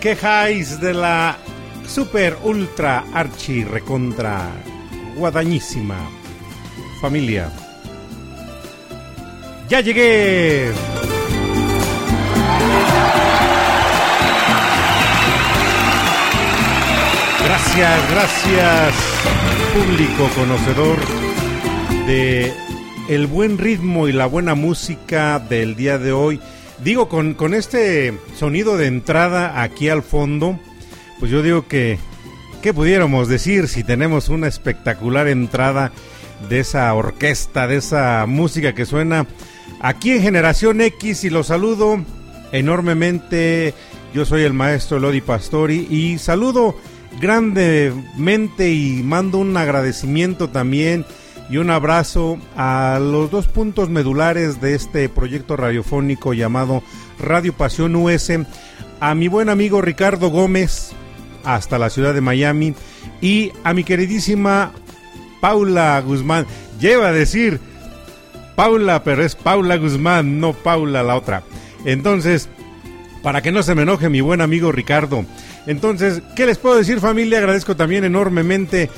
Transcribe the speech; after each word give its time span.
Quejáis 0.00 0.80
de 0.80 0.94
la 0.94 1.36
super 1.86 2.36
ultra 2.44 3.04
archi 3.12 3.64
recontra 3.64 4.50
guadañísima. 5.16 5.98
Familia. 7.00 7.50
Ya 9.68 9.80
llegué. 9.80 10.70
Gracias, 17.44 18.10
gracias 18.10 18.94
público 19.74 20.28
conocedor 20.34 20.98
de 22.06 22.52
el 23.08 23.26
buen 23.26 23.58
ritmo 23.58 24.08
y 24.08 24.12
la 24.12 24.26
buena 24.26 24.54
música 24.54 25.38
del 25.38 25.76
día 25.76 25.98
de 25.98 26.12
hoy. 26.12 26.40
Digo, 26.82 27.08
con, 27.08 27.34
con 27.34 27.52
este 27.52 28.14
sonido 28.38 28.78
de 28.78 28.86
entrada 28.86 29.62
aquí 29.62 29.88
al 29.90 30.02
fondo, 30.02 30.58
pues 31.18 31.30
yo 31.30 31.42
digo 31.42 31.68
que, 31.68 31.98
¿qué 32.62 32.72
pudiéramos 32.72 33.28
decir 33.28 33.68
si 33.68 33.84
tenemos 33.84 34.30
una 34.30 34.48
espectacular 34.48 35.28
entrada 35.28 35.92
de 36.48 36.60
esa 36.60 36.92
orquesta, 36.94 37.66
de 37.66 37.76
esa 37.76 38.24
música 38.26 38.74
que 38.74 38.86
suena 38.86 39.26
aquí 39.80 40.12
en 40.12 40.22
Generación 40.22 40.80
X? 40.80 41.24
Y 41.24 41.30
los 41.30 41.48
saludo 41.48 42.02
enormemente. 42.50 43.74
Yo 44.14 44.24
soy 44.24 44.42
el 44.42 44.54
maestro 44.54 44.98
Lodi 44.98 45.20
Pastori 45.20 45.86
y 45.90 46.16
saludo 46.18 46.76
grandemente 47.20 48.70
y 48.70 49.02
mando 49.02 49.38
un 49.38 49.56
agradecimiento 49.56 50.48
también 50.48 51.04
y 51.50 51.56
un 51.56 51.70
abrazo 51.70 52.38
a 52.56 53.00
los 53.00 53.30
dos 53.30 53.48
puntos 53.48 53.90
medulares 53.90 54.60
de 54.60 54.74
este 54.74 55.08
proyecto 55.08 55.56
radiofónico 55.56 56.32
llamado 56.32 56.82
Radio 57.18 57.52
Pasión 57.52 57.96
US, 57.96 58.32
a 59.00 59.14
mi 59.16 59.26
buen 59.26 59.48
amigo 59.48 59.82
Ricardo 59.82 60.28
Gómez 60.28 60.92
hasta 61.44 61.78
la 61.78 61.90
ciudad 61.90 62.14
de 62.14 62.20
Miami 62.20 62.74
y 63.20 63.50
a 63.64 63.74
mi 63.74 63.82
queridísima 63.82 64.72
Paula 65.40 66.00
Guzmán. 66.00 66.46
Lleva 66.78 67.08
a 67.08 67.12
decir 67.12 67.60
Paula, 68.54 69.02
pero 69.02 69.24
es 69.24 69.34
Paula 69.34 69.76
Guzmán, 69.76 70.38
no 70.38 70.52
Paula 70.52 71.02
la 71.02 71.16
otra. 71.16 71.42
Entonces, 71.84 72.48
para 73.22 73.42
que 73.42 73.50
no 73.50 73.64
se 73.64 73.74
me 73.74 73.82
enoje 73.82 74.08
mi 74.08 74.20
buen 74.20 74.40
amigo 74.40 74.70
Ricardo. 74.70 75.24
Entonces, 75.66 76.22
¿qué 76.36 76.46
les 76.46 76.58
puedo 76.58 76.76
decir 76.76 77.00
familia? 77.00 77.38
Agradezco 77.38 77.74
también 77.76 78.04
enormemente 78.04 78.88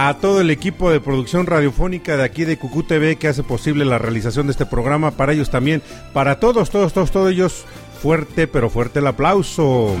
a 0.00 0.14
todo 0.20 0.40
el 0.40 0.50
equipo 0.50 0.92
de 0.92 1.00
producción 1.00 1.44
radiofónica 1.44 2.16
de 2.16 2.22
aquí 2.22 2.44
de 2.44 2.56
Cucú 2.56 2.84
TV 2.84 3.16
que 3.16 3.26
hace 3.26 3.42
posible 3.42 3.84
la 3.84 3.98
realización 3.98 4.46
de 4.46 4.52
este 4.52 4.64
programa. 4.64 5.10
Para 5.10 5.32
ellos 5.32 5.50
también, 5.50 5.82
para 6.12 6.38
todos, 6.38 6.70
todos, 6.70 6.92
todos, 6.92 7.10
todos 7.10 7.32
ellos, 7.32 7.64
fuerte, 8.00 8.46
pero 8.46 8.70
fuerte 8.70 9.00
el 9.00 9.08
aplauso. 9.08 9.96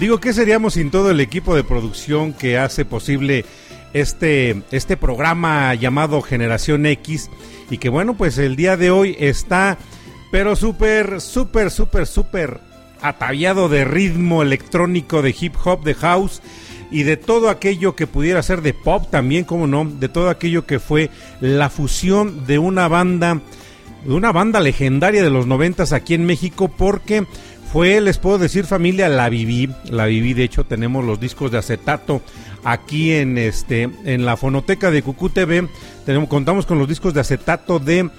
Digo, 0.00 0.18
¿qué 0.18 0.32
seríamos 0.32 0.72
sin 0.72 0.90
todo 0.90 1.10
el 1.10 1.20
equipo 1.20 1.54
de 1.54 1.62
producción 1.62 2.32
que 2.32 2.56
hace 2.56 2.86
posible 2.86 3.44
este, 3.92 4.62
este 4.70 4.96
programa 4.96 5.74
llamado 5.74 6.22
Generación 6.22 6.86
X? 6.86 7.30
Y 7.70 7.76
que 7.76 7.90
bueno, 7.90 8.16
pues 8.16 8.38
el 8.38 8.56
día 8.56 8.78
de 8.78 8.90
hoy 8.90 9.14
está, 9.20 9.76
pero 10.30 10.56
súper, 10.56 11.20
súper, 11.20 11.70
súper, 11.70 12.06
súper 12.06 12.60
ataviado 13.02 13.68
de 13.68 13.84
ritmo 13.84 14.42
electrónico, 14.42 15.22
de 15.22 15.34
hip 15.38 15.54
hop, 15.64 15.82
de 15.82 15.94
house 15.94 16.42
y 16.90 17.04
de 17.04 17.16
todo 17.16 17.48
aquello 17.48 17.94
que 17.94 18.06
pudiera 18.06 18.42
ser 18.42 18.62
de 18.62 18.74
pop 18.74 19.06
también, 19.10 19.44
como 19.44 19.66
no, 19.66 19.84
de 19.84 20.08
todo 20.08 20.28
aquello 20.28 20.66
que 20.66 20.80
fue 20.80 21.10
la 21.40 21.70
fusión 21.70 22.46
de 22.46 22.58
una 22.58 22.88
banda, 22.88 23.40
de 24.04 24.12
una 24.12 24.32
banda 24.32 24.60
legendaria 24.60 25.22
de 25.22 25.30
los 25.30 25.46
noventas 25.46 25.92
aquí 25.92 26.14
en 26.14 26.26
México, 26.26 26.68
porque 26.68 27.26
fue, 27.72 28.00
les 28.00 28.18
puedo 28.18 28.38
decir 28.38 28.66
familia, 28.66 29.08
la 29.08 29.28
viví, 29.28 29.70
la 29.84 30.06
viví, 30.06 30.34
de 30.34 30.44
hecho 30.44 30.64
tenemos 30.64 31.04
los 31.04 31.20
discos 31.20 31.52
de 31.52 31.58
acetato 31.58 32.20
aquí 32.64 33.12
en 33.12 33.38
este, 33.38 33.88
en 34.04 34.26
la 34.26 34.36
fonoteca 34.36 34.90
de 34.90 35.02
Cucú 35.02 35.30
TV, 35.30 35.68
tenemos, 36.04 36.28
contamos 36.28 36.66
con 36.66 36.78
los 36.78 36.88
discos 36.88 37.14
de 37.14 37.20
acetato 37.20 37.78
de 37.78 38.10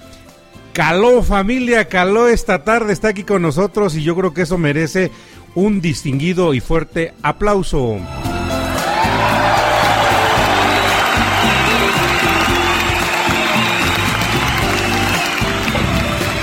Caló 0.72 1.22
familia, 1.22 1.86
Caló 1.86 2.28
esta 2.28 2.64
tarde, 2.64 2.94
está 2.94 3.08
aquí 3.08 3.24
con 3.24 3.42
nosotros 3.42 3.94
y 3.94 4.02
yo 4.02 4.16
creo 4.16 4.32
que 4.32 4.42
eso 4.42 4.56
merece 4.56 5.10
un 5.54 5.82
distinguido 5.82 6.54
y 6.54 6.60
fuerte 6.60 7.12
aplauso. 7.22 7.98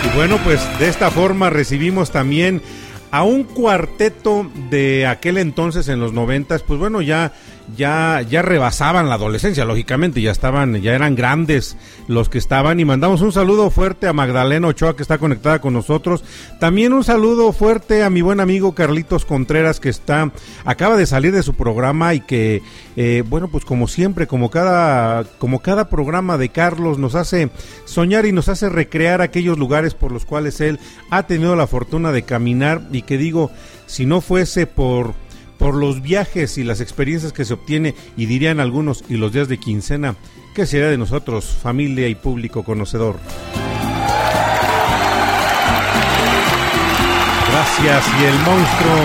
Y 0.06 0.16
bueno, 0.16 0.38
pues 0.44 0.62
de 0.78 0.90
esta 0.90 1.10
forma 1.10 1.50
recibimos 1.50 2.12
también 2.12 2.62
a 3.10 3.24
un 3.24 3.44
cuarteto 3.44 4.48
de 4.70 5.08
aquel 5.08 5.40
entonces 5.40 5.88
en 5.88 6.00
los 6.00 6.14
noventas, 6.14 6.62
pues 6.62 6.80
bueno, 6.80 7.02
ya 7.02 7.34
ya, 7.76 8.22
ya 8.22 8.42
rebasaban 8.42 9.10
la 9.10 9.16
adolescencia, 9.16 9.66
lógicamente, 9.66 10.22
ya 10.22 10.32
estaban, 10.32 10.82
ya 10.82 10.94
eran 10.94 11.16
grandes 11.16 11.78
los 12.08 12.30
que 12.30 12.38
estaban. 12.38 12.80
Y 12.80 12.86
mandamos 12.86 13.22
un 13.22 13.32
saludo 13.32 13.70
fuerte 13.70 14.08
a 14.08 14.14
Magdalena 14.14 14.68
Ochoa, 14.68 14.96
que 14.96 15.02
está 15.02 15.18
conectada 15.18 15.60
con 15.60 15.74
nosotros. 15.74 16.24
También 16.60 16.94
un 16.94 17.04
saludo 17.04 17.52
fuerte 17.54 18.04
a 18.04 18.10
mi 18.10 18.22
buen 18.22 18.40
amigo 18.40 18.76
Carlitos 18.76 19.26
Contreras, 19.26 19.80
que 19.80 19.90
está, 19.90 20.32
acaba 20.66 20.98
de 20.98 21.06
salir 21.06 21.32
de 21.32 21.44
su 21.44 21.56
programa 21.56 22.14
y 22.14 22.22
que, 22.22 22.62
eh, 22.96 23.24
bueno, 23.28 23.50
pues 23.50 23.66
como 23.66 23.88
siempre, 23.88 24.28
como 24.28 24.50
cada, 24.50 25.24
como 25.38 25.62
cada 25.62 25.90
programa 25.90 26.38
de 26.38 26.50
Carlos, 26.50 26.98
nos 26.98 27.16
hace 27.16 27.50
soñar 27.86 28.26
y 28.26 28.32
nos 28.32 28.50
hace 28.50 28.70
recrear 28.70 29.22
aquellos 29.22 29.58
lugares 29.58 29.94
por 29.94 30.12
los 30.12 30.26
cuales 30.26 30.62
él 30.62 30.80
ha 31.10 31.24
tenido 31.24 31.56
la 31.56 31.68
fortuna 31.68 32.12
de 32.12 32.24
caminar 32.24 32.82
y 32.92 33.04
que 33.04 33.18
digo, 33.18 33.52
si 33.86 34.06
no 34.06 34.22
fuese 34.22 34.68
por 34.68 35.14
por 35.60 35.76
los 35.76 36.02
viajes 36.02 36.58
y 36.58 36.64
las 36.64 36.82
experiencias 36.82 37.34
que 37.34 37.46
se 37.46 37.54
obtiene 37.54 37.94
y 38.18 38.26
dirían 38.26 38.60
algunos 38.60 39.04
y 39.10 39.18
los 39.18 39.34
días 39.34 39.50
de 39.50 39.60
quincena, 39.60 40.16
¿qué 40.56 40.66
sería 40.66 40.88
de 40.88 40.98
nosotros, 40.98 41.46
familia 41.46 42.08
y 42.08 42.16
público 42.16 42.64
conocedor? 42.64 43.18
Gracias 47.52 48.06
y 48.22 48.26
el 48.26 48.36
monstruo, 48.40 48.98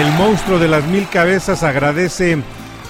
el 0.00 0.12
monstruo 0.14 0.58
de 0.58 0.68
las 0.68 0.84
mil 0.88 1.08
cabezas 1.08 1.62
agradece, 1.62 2.38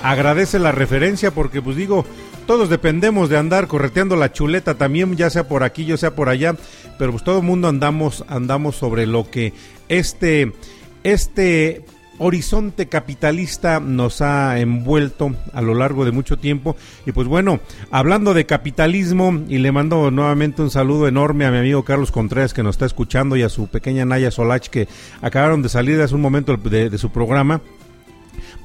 agradece 0.02 0.58
la 0.58 0.72
referencia 0.72 1.31
porque 1.32 1.60
pues 1.60 1.76
digo, 1.76 2.06
todos 2.46 2.70
dependemos 2.70 3.28
de 3.28 3.37
andar 3.37 3.66
correteando 3.66 4.16
la 4.16 4.32
chuleta 4.32 4.76
también, 4.76 5.16
ya 5.16 5.28
sea 5.28 5.46
por 5.46 5.64
aquí, 5.64 5.84
ya 5.84 5.99
sea 5.99 6.14
por 6.14 6.31
allá, 6.31 6.56
pero 6.99 7.10
pues 7.10 7.25
todo 7.25 7.38
el 7.38 7.44
mundo 7.44 7.69
andamos, 7.69 8.25
andamos 8.28 8.76
sobre 8.76 9.06
lo 9.06 9.31
que 9.31 9.52
este, 9.88 10.52
este 11.02 11.84
horizonte 12.18 12.86
capitalista 12.86 13.80
nos 13.80 14.20
ha 14.20 14.58
envuelto 14.58 15.34
a 15.52 15.62
lo 15.62 15.74
largo 15.74 16.04
de 16.04 16.12
mucho 16.12 16.38
tiempo. 16.38 16.76
Y 17.06 17.12
pues 17.12 17.28
bueno, 17.28 17.60
hablando 17.90 18.34
de 18.34 18.46
capitalismo, 18.46 19.42
y 19.48 19.58
le 19.58 19.72
mando 19.72 20.10
nuevamente 20.10 20.62
un 20.62 20.70
saludo 20.70 21.08
enorme 21.08 21.46
a 21.46 21.50
mi 21.50 21.58
amigo 21.58 21.84
Carlos 21.84 22.12
Contreras 22.12 22.54
que 22.54 22.62
nos 22.62 22.76
está 22.76 22.86
escuchando 22.86 23.36
y 23.36 23.42
a 23.42 23.48
su 23.48 23.68
pequeña 23.68 24.04
Naya 24.04 24.30
Solach 24.30 24.68
que 24.68 24.88
acabaron 25.22 25.62
de 25.62 25.68
salir 25.68 26.00
hace 26.00 26.14
un 26.14 26.20
momento 26.20 26.56
de, 26.56 26.90
de 26.90 26.98
su 26.98 27.10
programa. 27.10 27.60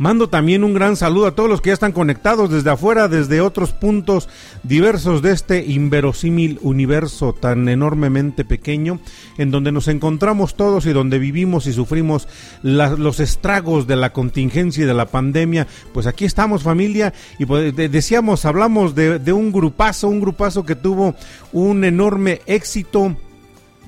Mando 0.01 0.29
también 0.29 0.63
un 0.63 0.73
gran 0.73 0.95
saludo 0.95 1.27
a 1.27 1.35
todos 1.35 1.47
los 1.47 1.61
que 1.61 1.67
ya 1.69 1.75
están 1.75 1.91
conectados 1.91 2.49
desde 2.49 2.71
afuera, 2.71 3.07
desde 3.07 3.39
otros 3.39 3.71
puntos 3.71 4.27
diversos 4.63 5.21
de 5.21 5.31
este 5.31 5.63
inverosímil 5.63 6.57
universo 6.63 7.33
tan 7.33 7.69
enormemente 7.69 8.43
pequeño, 8.43 8.99
en 9.37 9.51
donde 9.51 9.71
nos 9.71 9.87
encontramos 9.87 10.55
todos 10.55 10.87
y 10.87 10.91
donde 10.93 11.19
vivimos 11.19 11.67
y 11.67 11.73
sufrimos 11.73 12.27
los 12.63 13.19
estragos 13.19 13.85
de 13.85 13.95
la 13.95 14.11
contingencia 14.11 14.85
y 14.85 14.87
de 14.87 14.95
la 14.95 15.05
pandemia. 15.05 15.67
Pues 15.93 16.07
aquí 16.07 16.25
estamos 16.25 16.63
familia 16.63 17.13
y 17.37 17.45
pues, 17.45 17.75
de- 17.75 17.87
decíamos, 17.87 18.45
hablamos 18.45 18.95
de, 18.95 19.19
de 19.19 19.33
un 19.33 19.51
grupazo, 19.51 20.07
un 20.07 20.19
grupazo 20.19 20.65
que 20.65 20.73
tuvo 20.73 21.13
un 21.53 21.83
enorme 21.83 22.41
éxito 22.47 23.15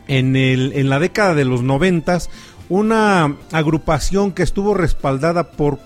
en, 0.07 0.35
el, 0.35 0.73
en 0.73 0.89
la 0.89 0.99
década 0.99 1.33
de 1.33 1.45
los 1.45 1.63
noventas, 1.63 2.29
una 2.69 3.35
agrupación 3.51 4.31
que 4.31 4.43
estuvo 4.43 4.75
respaldada 4.75 5.49
por 5.53 5.79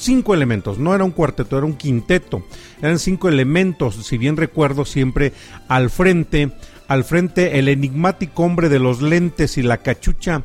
cinco 0.00 0.34
elementos, 0.34 0.78
no 0.78 0.94
era 0.94 1.04
un 1.04 1.10
cuarteto, 1.10 1.58
era 1.58 1.66
un 1.66 1.76
quinteto, 1.76 2.42
eran 2.80 2.98
cinco 2.98 3.28
elementos, 3.28 3.94
si 4.06 4.18
bien 4.18 4.36
recuerdo 4.36 4.84
siempre 4.84 5.32
al 5.68 5.90
frente, 5.90 6.50
al 6.88 7.04
frente 7.04 7.58
el 7.58 7.68
enigmático 7.68 8.42
hombre 8.42 8.68
de 8.68 8.78
los 8.78 9.02
lentes 9.02 9.58
y 9.58 9.62
la 9.62 9.78
cachucha, 9.78 10.42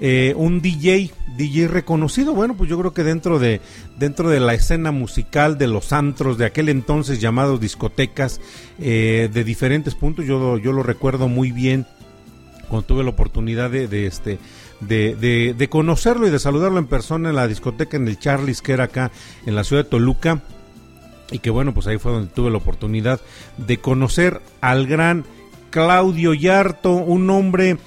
eh, 0.00 0.34
un 0.36 0.60
DJ, 0.60 1.12
DJ 1.38 1.68
reconocido, 1.68 2.34
bueno, 2.34 2.56
pues 2.56 2.68
yo 2.68 2.78
creo 2.78 2.92
que 2.92 3.04
dentro 3.04 3.38
de, 3.38 3.60
dentro 3.98 4.28
de 4.28 4.40
la 4.40 4.54
escena 4.54 4.90
musical 4.90 5.56
de 5.56 5.68
los 5.68 5.92
antros 5.92 6.36
de 6.36 6.44
aquel 6.44 6.68
entonces 6.68 7.20
llamados 7.20 7.60
discotecas, 7.60 8.40
eh, 8.80 9.30
de 9.32 9.44
diferentes 9.44 9.94
puntos, 9.94 10.26
yo, 10.26 10.58
yo 10.58 10.72
lo 10.72 10.82
recuerdo 10.82 11.28
muy 11.28 11.52
bien. 11.52 11.86
Cuando 12.68 12.84
tuve 12.84 13.04
la 13.04 13.10
oportunidad 13.10 13.70
de, 13.70 13.86
de 13.86 14.06
este 14.06 14.40
de, 14.80 15.14
de- 15.16 15.54
de 15.56 15.68
conocerlo 15.68 16.26
y 16.26 16.30
de 16.30 16.38
saludarlo 16.38 16.78
en 16.78 16.86
persona 16.86 17.30
en 17.30 17.36
la 17.36 17.48
discoteca 17.48 17.96
en 17.96 18.08
el 18.08 18.18
Charlie's 18.18 18.62
que 18.62 18.72
era 18.72 18.84
acá 18.84 19.10
en 19.46 19.54
la 19.54 19.64
ciudad 19.64 19.84
de 19.84 19.90
Toluca. 19.90 20.42
Y 21.30 21.40
que 21.40 21.50
bueno 21.50 21.74
pues 21.74 21.86
ahí 21.86 21.98
fue 21.98 22.12
donde 22.12 22.32
tuve 22.32 22.50
la 22.50 22.58
oportunidad 22.58 23.20
de 23.56 23.78
conocer 23.78 24.40
al 24.60 24.86
gran 24.86 25.24
Claudio 25.70 26.34
Yarto 26.34 26.92
un 26.92 27.28
hombre 27.30 27.78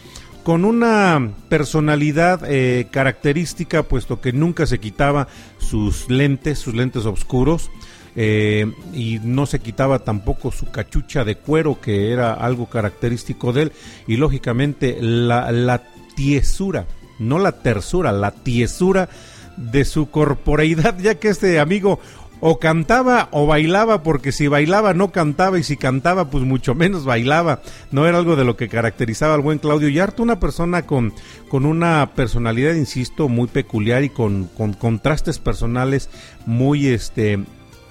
con 0.43 0.65
una 0.65 1.31
personalidad 1.47 2.41
eh, 2.45 2.87
característica 2.91 3.83
puesto 3.83 4.19
que 4.19 4.33
nunca 4.33 4.65
se 4.65 4.79
quitaba 4.79 5.27
sus 5.57 6.09
lentes 6.09 6.59
sus 6.59 6.73
lentes 6.75 7.05
oscuros 7.05 7.69
eh, 8.15 8.69
y 8.93 9.19
no 9.23 9.45
se 9.45 9.59
quitaba 9.59 9.99
tampoco 9.99 10.51
su 10.51 10.69
cachucha 10.71 11.23
de 11.23 11.35
cuero 11.35 11.79
que 11.79 12.11
era 12.11 12.33
algo 12.33 12.65
característico 12.65 13.53
de 13.53 13.61
él. 13.63 13.71
Y 14.07 14.17
lógicamente 14.17 14.97
la 14.99 15.83
tiesura, 16.19 16.85
no 17.17 17.39
la 17.39 17.53
tersura, 17.53 18.11
la 18.11 18.31
tiesura 18.31 19.07
de 19.55 19.85
su 19.85 20.11
corporeidad 20.11 20.99
ya 20.99 21.15
que 21.15 21.29
este 21.29 21.61
amigo 21.61 22.01
o 22.41 22.59
cantaba 22.59 23.29
o 23.31 23.47
bailaba 23.47 24.03
porque 24.03 24.33
si 24.33 24.47
bailaba 24.47 24.93
no 24.93 25.13
cantaba 25.13 25.59
y 25.59 25.63
si 25.63 25.77
cantaba 25.77 26.29
pues 26.29 26.43
mucho 26.43 26.75
menos 26.75 27.05
bailaba. 27.05 27.61
No 27.91 28.05
era 28.05 28.17
algo 28.17 28.35
de 28.35 28.43
lo 28.43 28.57
que 28.57 28.67
caracterizaba 28.67 29.33
al 29.33 29.39
buen 29.39 29.59
Claudio 29.59 29.87
Yarto 29.87 30.21
una 30.21 30.41
persona 30.41 30.85
con, 30.85 31.13
con 31.47 31.65
una 31.65 32.11
personalidad 32.15 32.73
insisto 32.73 33.29
muy 33.29 33.47
peculiar 33.47 34.03
y 34.03 34.09
con, 34.09 34.47
con 34.57 34.73
contrastes 34.73 35.39
personales 35.39 36.09
muy 36.45 36.87
este 36.87 37.39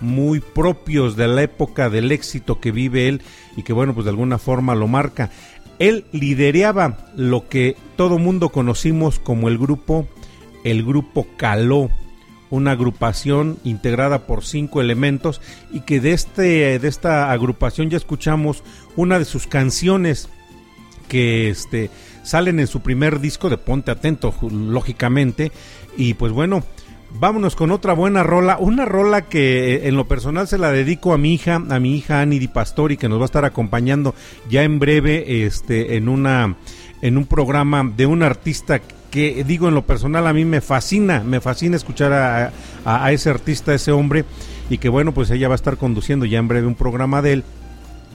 muy 0.01 0.41
propios 0.41 1.17
de 1.17 1.29
la 1.29 1.43
época 1.43 1.89
del 1.89 2.13
éxito 2.13 2.61
que 2.61 2.73
vive 2.73 3.09
él 3.09 3.23
y 3.57 3.63
que 3.63 3.73
bueno 3.73 3.95
pues 3.95 4.05
de 4.05 4.11
alguna 4.11 4.39
forma 4.39 4.75
lo 4.75 4.87
marca 4.87 5.31
él 5.79 6.05
lideraba 6.13 7.11
lo 7.17 7.49
que 7.49 7.77
todo 7.97 8.19
mundo 8.19 8.51
conocimos 8.51 9.19
como 9.19 9.49
el 9.49 9.59
grupo 9.59 10.07
el 10.65 10.85
grupo 10.85 11.27
Caló 11.37 11.91
una 12.51 12.73
agrupación 12.73 13.59
integrada 13.65 14.27
por 14.27 14.45
cinco 14.45 14.81
elementos 14.81 15.41
y 15.71 15.81
que 15.81 16.01
de 16.01 16.13
este 16.13 16.79
de 16.79 16.89
esta 16.89 17.31
agrupación 17.31 17.91
ya 17.91 17.97
escuchamos 17.97 18.63
una 18.97 19.19
de 19.19 19.25
sus 19.25 19.47
canciones 19.47 20.29
que 21.09 21.51
este 21.51 21.91
salen 22.29 22.61
en 22.61 22.67
su 22.67 22.81
primer 22.81 23.21
disco 23.21 23.49
de 23.49 23.57
Ponte 23.57 23.91
Atento, 23.91 24.35
lógicamente. 24.51 25.51
Y 25.97 26.15
pues 26.15 26.31
bueno, 26.33 26.63
vámonos 27.13 27.57
con 27.57 27.71
otra 27.71 27.93
buena 27.93 28.23
rola. 28.23 28.59
Una 28.59 28.85
rola 28.85 29.23
que 29.23 29.75
eh, 29.75 29.89
en 29.89 29.97
lo 29.97 30.07
personal 30.07 30.49
se 30.49 30.59
la 30.59 30.71
dedico 30.73 31.13
a 31.13 31.19
mi 31.19 31.35
hija, 31.35 31.57
a 31.69 31.81
mi 31.81 31.97
hija 31.97 32.21
Annie 32.21 32.39
Di 32.39 32.49
Pastori, 32.49 32.97
que 32.97 33.09
nos 33.09 33.19
va 33.19 33.23
a 33.23 33.27
estar 33.27 33.45
acompañando 33.45 34.15
ya 34.49 34.63
en 34.63 34.79
breve 34.79 35.45
este, 35.45 35.97
en, 35.97 36.09
una, 36.09 36.57
en 37.03 37.17
un 37.17 37.27
programa 37.27 37.91
de 37.97 38.07
un 38.07 38.23
artista 38.23 38.81
que 39.11 39.43
digo 39.45 39.69
en 39.69 39.75
lo 39.75 39.87
personal 39.87 40.27
a 40.27 40.33
mí 40.33 40.45
me 40.45 40.61
fascina, 40.61 41.23
me 41.25 41.41
fascina 41.41 41.77
escuchar 41.77 42.13
a, 42.13 43.13
ese 43.13 43.31
artista, 43.31 43.73
a 43.73 43.75
ese 43.75 43.93
hombre. 43.93 44.25
Y 44.71 44.79
que 44.79 44.91
bueno, 44.91 45.13
pues 45.13 45.31
ella 45.31 45.49
va 45.49 45.55
a 45.55 45.57
estar 45.57 45.79
conduciendo 45.79 46.27
ya 46.27 46.39
en 46.39 46.49
breve 46.49 46.67
un 46.67 46.75
programa 46.75 47.23
de 47.23 47.33
él. 47.33 47.45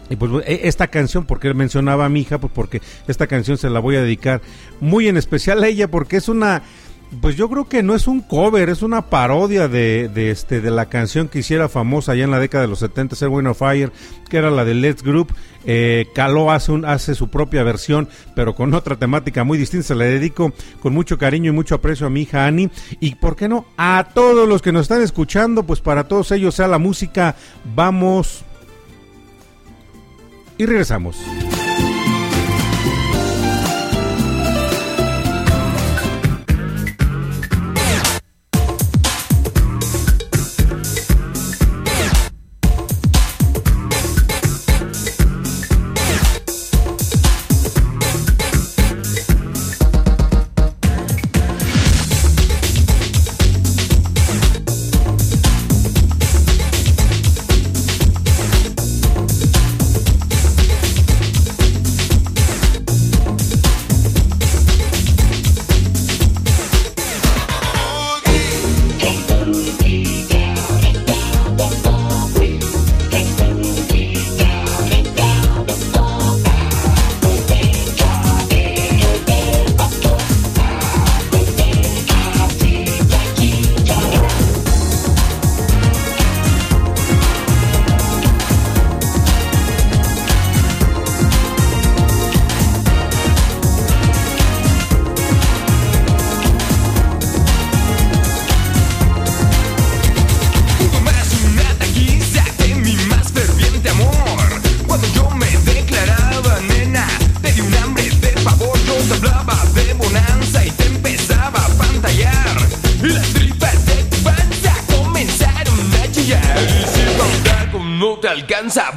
Y 0.10 0.16
pues 0.18 0.32
e- 0.46 0.68
esta 0.68 0.88
canción, 0.88 1.26
porque 1.26 1.52
mencionaba 1.56 2.06
a 2.06 2.10
mi 2.10 2.22
hija, 2.22 2.38
pues 2.38 2.54
porque 2.54 2.82
esta 3.08 3.26
canción 3.26 3.58
se 3.58 3.70
la 3.70 3.80
voy 3.80 3.96
a 3.96 4.04
dedicar 4.04 4.42
muy 4.80 5.08
en 5.08 5.18
especial 5.18 5.64
a 5.64 5.68
ella, 5.68 5.90
porque 5.90 6.18
es 6.18 6.30
una, 6.30 6.62
Pues 7.22 7.36
yo 7.36 7.50
creo 7.50 7.70
que 7.70 7.84
no 7.84 7.96
es 7.96 8.08
un 8.08 8.22
cover, 8.22 8.70
es 8.70 8.82
una 8.82 9.10
parodia 9.10 9.68
de, 9.68 10.10
de 10.14 10.32
este 10.32 10.62
de 10.62 10.72
la 10.72 10.88
canción 10.88 11.28
que 11.28 11.40
hiciera 11.40 11.70
famosa 11.70 12.12
allá 12.12 12.24
en 12.24 12.32
la 12.32 12.40
década 12.40 12.64
de 12.64 12.68
los 12.68 12.80
70, 12.80 13.28
Wind 13.28 13.48
of 13.48 13.60
Fire, 13.60 13.92
que 14.30 14.38
era 14.38 14.50
la 14.50 14.66
de 14.66 14.74
Let's 14.74 15.04
Group. 15.04 15.34
Eh, 15.66 16.08
Caló 16.14 16.52
hace, 16.52 16.72
un, 16.72 16.86
hace 16.86 17.16
su 17.16 17.30
propia 17.30 17.64
versión, 17.64 18.10
pero 18.36 18.56
con 18.56 18.74
otra 18.74 18.96
temática 18.96 19.44
muy 19.44 19.58
distinta. 19.58 19.88
Se 19.88 19.96
la 19.96 20.06
dedico 20.06 20.54
con 20.82 20.94
mucho 20.94 21.18
cariño 21.18 21.52
y 21.52 21.56
mucho 21.56 21.76
aprecio 21.76 22.08
a 22.08 22.10
mi 22.10 22.22
hija 22.22 22.46
Annie. 22.46 22.70
Y 23.00 23.16
por 23.16 23.36
qué 23.36 23.48
no, 23.48 23.66
a 23.78 24.10
todos 24.14 24.48
los 24.48 24.62
que 24.62 24.72
nos 24.72 24.84
están 24.84 25.02
escuchando, 25.02 25.64
pues 25.64 25.80
para 25.80 26.08
todos 26.08 26.32
ellos 26.32 26.56
sea 26.56 26.68
la 26.68 26.80
música. 26.80 27.36
Vamos 27.76 28.44
y 30.58 30.66
regresamos. 30.66 31.18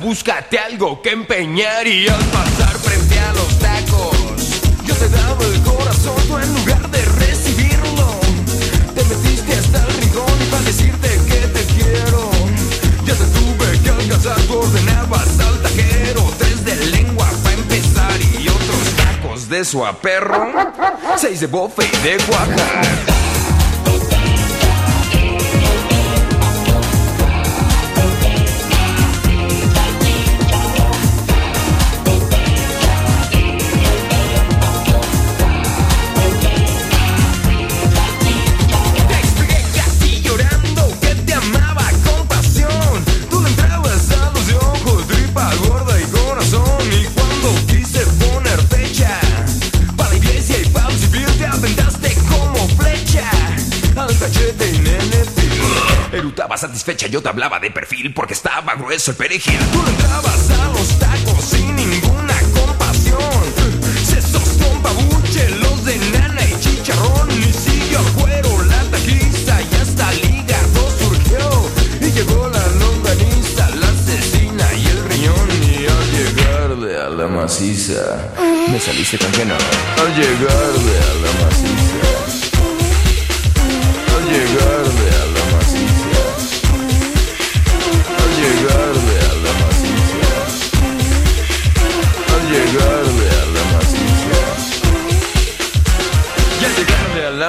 Búscate 0.06 0.56
algo 0.56 1.02
que 1.02 1.10
empeñar. 1.10 1.84
Y 1.84 2.06
al 2.06 2.25
pasar 2.26 2.78
frente 2.78 3.18
a 3.18 3.32
los 3.32 3.58
tacos, 3.58 4.60
yo 4.84 4.94
te 4.94 5.08
daba 5.08 5.44
el 5.44 5.60
corazón 5.62 6.16
tú 6.28 6.38
en 6.38 6.54
lugar 6.54 6.88
de 6.90 7.04
recibirlo. 7.04 8.20
Te 8.94 9.02
metiste 9.02 9.52
hasta 9.52 9.78
el 9.84 9.94
rincón 9.94 10.36
y 10.40 10.44
para 10.44 10.62
decirte 10.62 11.08
que 11.26 11.40
te 11.48 11.62
quiero. 11.75 12.30
Ya 13.04 13.14
te 13.14 13.25
tuve 13.36 13.80
que 13.82 13.90
alcanzar, 13.90 14.40
tú 14.42 14.60
ordenabas 14.60 15.40
al 15.40 15.62
taquero. 15.62 16.22
Tres 16.38 16.64
de 16.64 16.76
lengua 16.86 17.28
para 17.42 17.56
empezar 17.56 18.20
y 18.20 18.48
otros 18.48 18.84
tacos 18.96 19.48
de 19.48 19.64
su 19.64 19.84
perro. 20.00 20.52
Seis 21.16 21.40
de 21.40 21.48
bofe 21.48 21.82
y 21.84 21.96
de 22.04 22.16
Oaxaca. 22.30 23.05
Satisfecha, 56.86 57.08
yo 57.08 57.20
te 57.20 57.28
hablaba 57.28 57.58
de 57.58 57.70
perfil 57.70 58.14
porque 58.14 58.34
estaba 58.34 58.74
grueso 58.76 59.10
el 59.10 59.16
perejil. 59.16 59.58
Tú 59.72 59.80
entrabas 59.88 60.50
a 60.50 60.68
los 60.72 60.98
tacos 60.98 61.44
sin 61.44 61.74
ninguna 61.74 62.34
compasión. 62.54 63.42
Sesos 64.04 64.48
con 64.62 64.82
babuche, 64.82 65.48
los 65.58 65.84
de 65.84 65.98
nana 66.12 66.42
y 66.44 66.60
chicharrón. 66.60 67.30
Y 67.32 67.52
siguió 67.52 67.98
el 67.98 68.12
cuero, 68.12 68.62
la 68.62 68.82
taquiza 68.84 69.60
y 69.62 69.74
hasta 69.82 70.12
el 70.12 70.30
hígado 70.30 70.90
surgió. 71.00 71.70
Y 72.00 72.12
llegó 72.12 72.48
la 72.48 72.66
longaniza, 72.78 73.68
la 73.70 73.88
asesina 73.88 74.72
y 74.74 74.86
el 74.86 75.04
riñón. 75.08 75.48
Y 75.62 75.86
al 75.86 76.06
llegarle 76.12 77.00
a 77.00 77.08
la 77.08 77.26
maciza, 77.26 78.30
me 78.70 78.78
saliste 78.78 79.18
con 79.18 79.32
que 79.32 79.44
no. 79.44 79.54
Al 79.54 80.14
llegarle 80.14 80.94
a 81.02 81.14
la 81.24 81.32
maciza, 81.42 82.06
al 84.14 84.24
llegarle 84.30 84.85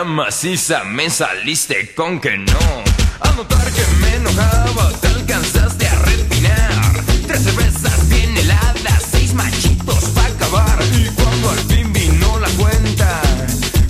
maciza 0.08 0.84
me 0.86 1.10
saliste 1.10 1.94
con 1.94 2.20
que 2.20 2.38
no. 2.38 2.84
Al 3.20 3.36
notar 3.36 3.72
que 3.72 3.86
me 4.00 4.16
enojaba, 4.16 4.90
te 5.02 5.08
alcanzaste 5.08 5.88
a 5.88 5.96
refinar. 5.96 7.04
Tres 7.28 7.44
cervezas 7.44 8.10
bien 8.10 8.36
heladas, 8.38 9.04
seis 9.12 9.34
machitos 9.34 10.06
para 10.16 10.28
acabar. 10.30 10.80
Y 10.94 11.10
cuando 11.10 11.50
al 11.50 11.60
fin 11.60 11.92
vino 11.92 12.40
la 12.40 12.50
cuenta, 12.52 13.22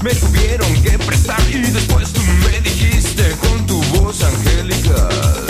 me 0.03 0.13
tuvieron 0.15 0.73
que 0.83 0.97
prestar. 0.97 1.39
Y 1.49 1.61
después 1.61 2.11
tú 2.11 2.21
me 2.21 2.59
dijiste 2.61 3.31
con 3.39 3.65
tu 3.67 3.81
voz 3.99 4.21
angelical. 4.23 5.45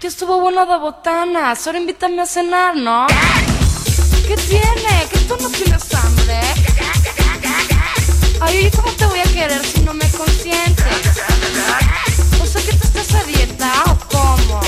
Ya 0.00 0.08
estuvo 0.08 0.40
bueno 0.40 0.64
de 0.66 0.78
botanas. 0.78 1.66
Ahora 1.66 1.78
invítame 1.78 2.22
a 2.22 2.26
cenar, 2.26 2.74
¿no? 2.74 3.06
¿Qué 4.26 4.36
tiene? 4.36 5.08
¿Que 5.12 5.17
Ay, 8.40 8.70
¿cómo 8.74 8.90
te 8.92 9.06
voy 9.06 9.20
a 9.20 9.24
querer 9.24 9.64
si 9.64 9.80
no 9.80 9.92
me 9.94 10.08
consientes? 10.10 10.84
O 12.40 12.46
sea, 12.46 12.62
que 12.62 12.72
tú 12.72 12.86
estás 12.86 13.14
a 13.14 13.24
dieta 13.24 13.72
o 13.86 13.98
cómo? 14.08 14.60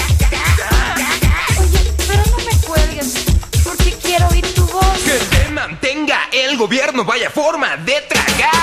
Oye, 1.61 1.95
pero 2.09 2.23
no 2.31 2.45
me 2.45 2.57
cuelgues 2.67 3.15
porque 3.63 3.93
quiero 4.03 4.29
oír 4.29 4.47
tu 4.55 4.67
voz. 4.67 4.99
Que 5.05 5.37
te 5.37 5.49
mantenga 5.51 6.29
el 6.33 6.57
gobierno, 6.57 7.05
vaya 7.05 7.31
forma 7.31 7.77
de 7.77 8.01
tragar. 8.03 8.60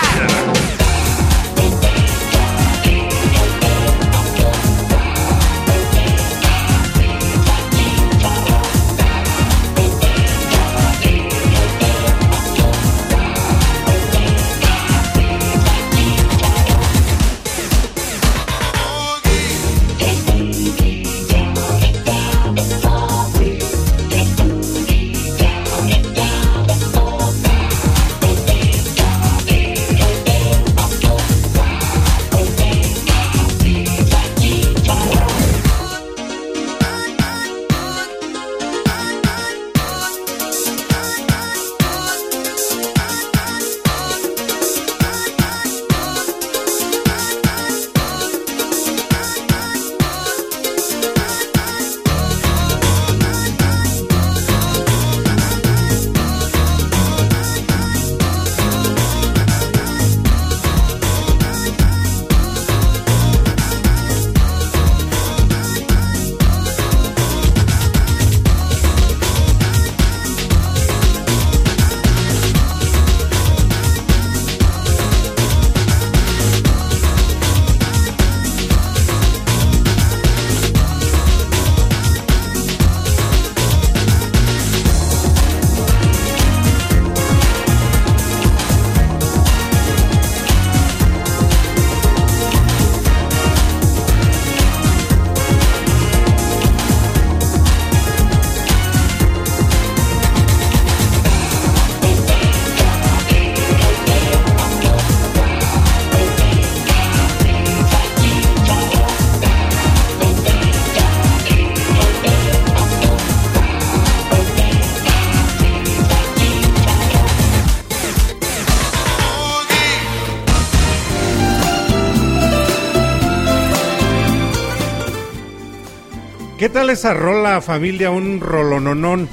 Tal 126.78 126.92
esa 126.92 127.16
rola, 127.16 127.60
familia? 127.60 128.12
Un 128.12 128.40
rolononón. 128.40 129.28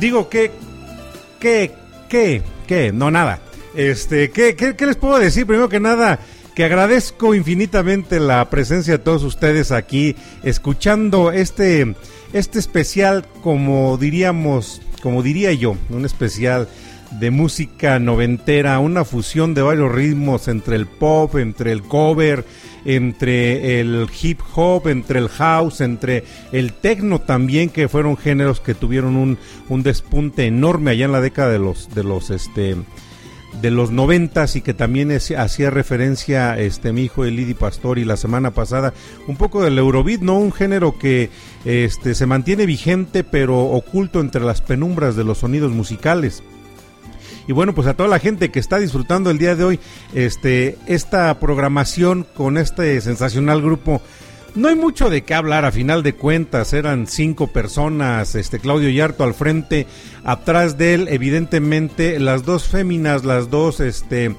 Digo, 0.00 0.28
¿qué? 0.28 0.50
¿Qué? 1.38 1.70
¿Qué? 2.08 2.42
¿Qué? 2.66 2.90
No, 2.90 3.12
nada. 3.12 3.38
Este, 3.76 4.32
¿qué, 4.32 4.56
qué, 4.56 4.74
qué 4.74 4.86
les 4.86 4.96
puedo 4.96 5.20
decir? 5.20 5.46
Primero 5.46 5.68
que 5.68 5.78
nada, 5.78 6.18
que 6.56 6.64
agradezco 6.64 7.32
infinitamente 7.32 8.18
la 8.18 8.50
presencia 8.50 8.94
de 8.94 9.04
todos 9.04 9.22
ustedes 9.22 9.70
aquí, 9.70 10.16
escuchando 10.42 11.30
este, 11.30 11.94
este 12.32 12.58
especial, 12.58 13.24
como 13.40 13.96
diríamos, 13.96 14.82
como 15.00 15.22
diría 15.22 15.52
yo, 15.52 15.76
un 15.90 16.04
especial 16.04 16.66
de 17.20 17.30
música 17.30 18.00
noventera, 18.00 18.80
una 18.80 19.04
fusión 19.04 19.54
de 19.54 19.62
varios 19.62 19.92
ritmos 19.92 20.48
entre 20.48 20.74
el 20.74 20.88
pop, 20.88 21.36
entre 21.36 21.70
el 21.70 21.82
cover, 21.82 22.44
entre 22.84 23.80
el 23.80 24.06
hip 24.22 24.40
hop, 24.54 24.88
entre 24.88 25.18
el 25.18 25.28
house, 25.28 25.80
entre 25.80 26.24
el 26.52 26.72
techno 26.72 27.20
también, 27.20 27.70
que 27.70 27.88
fueron 27.88 28.16
géneros 28.16 28.60
que 28.60 28.74
tuvieron 28.74 29.16
un, 29.16 29.38
un 29.68 29.82
despunte 29.82 30.46
enorme 30.46 30.92
allá 30.92 31.06
en 31.06 31.12
la 31.12 31.20
década 31.20 31.50
de 31.50 31.58
los, 31.58 31.94
de 31.94 32.04
los, 32.04 32.30
este, 32.30 32.76
de 33.60 33.70
los 33.70 33.90
noventas 33.90 34.56
y 34.56 34.60
que 34.60 34.74
también 34.74 35.10
hacía 35.12 35.70
referencia 35.70 36.58
este 36.58 36.92
mi 36.92 37.02
hijo 37.02 37.24
Elidi 37.24 37.54
Pastori 37.54 38.04
la 38.04 38.16
semana 38.16 38.50
pasada 38.50 38.92
un 39.26 39.36
poco 39.36 39.62
del 39.62 39.78
Eurobeat, 39.78 40.20
no 40.20 40.38
un 40.38 40.52
género 40.52 40.98
que 40.98 41.30
este 41.64 42.14
se 42.14 42.26
mantiene 42.26 42.66
vigente 42.66 43.24
pero 43.24 43.58
oculto 43.58 44.20
entre 44.20 44.42
las 44.42 44.60
penumbras 44.60 45.16
de 45.16 45.24
los 45.24 45.38
sonidos 45.38 45.72
musicales. 45.72 46.42
Y 47.46 47.52
bueno, 47.52 47.74
pues 47.74 47.86
a 47.86 47.94
toda 47.94 48.08
la 48.08 48.18
gente 48.18 48.50
que 48.50 48.58
está 48.58 48.78
disfrutando 48.78 49.30
el 49.30 49.38
día 49.38 49.54
de 49.54 49.64
hoy 49.64 49.80
este 50.14 50.78
esta 50.86 51.38
programación 51.38 52.26
con 52.34 52.56
este 52.56 53.00
sensacional 53.00 53.60
grupo 53.60 54.00
no 54.54 54.68
hay 54.68 54.76
mucho 54.76 55.10
de 55.10 55.22
qué 55.22 55.34
hablar, 55.34 55.64
a 55.64 55.72
final 55.72 56.04
de 56.04 56.14
cuentas 56.14 56.72
eran 56.74 57.08
cinco 57.08 57.48
personas, 57.48 58.36
este 58.36 58.60
Claudio 58.60 58.88
Yarto 58.88 59.24
al 59.24 59.34
frente, 59.34 59.88
atrás 60.22 60.78
de 60.78 60.94
él 60.94 61.08
evidentemente 61.10 62.20
las 62.20 62.44
dos 62.44 62.68
féminas, 62.68 63.24
las 63.24 63.50
dos 63.50 63.80
este 63.80 64.36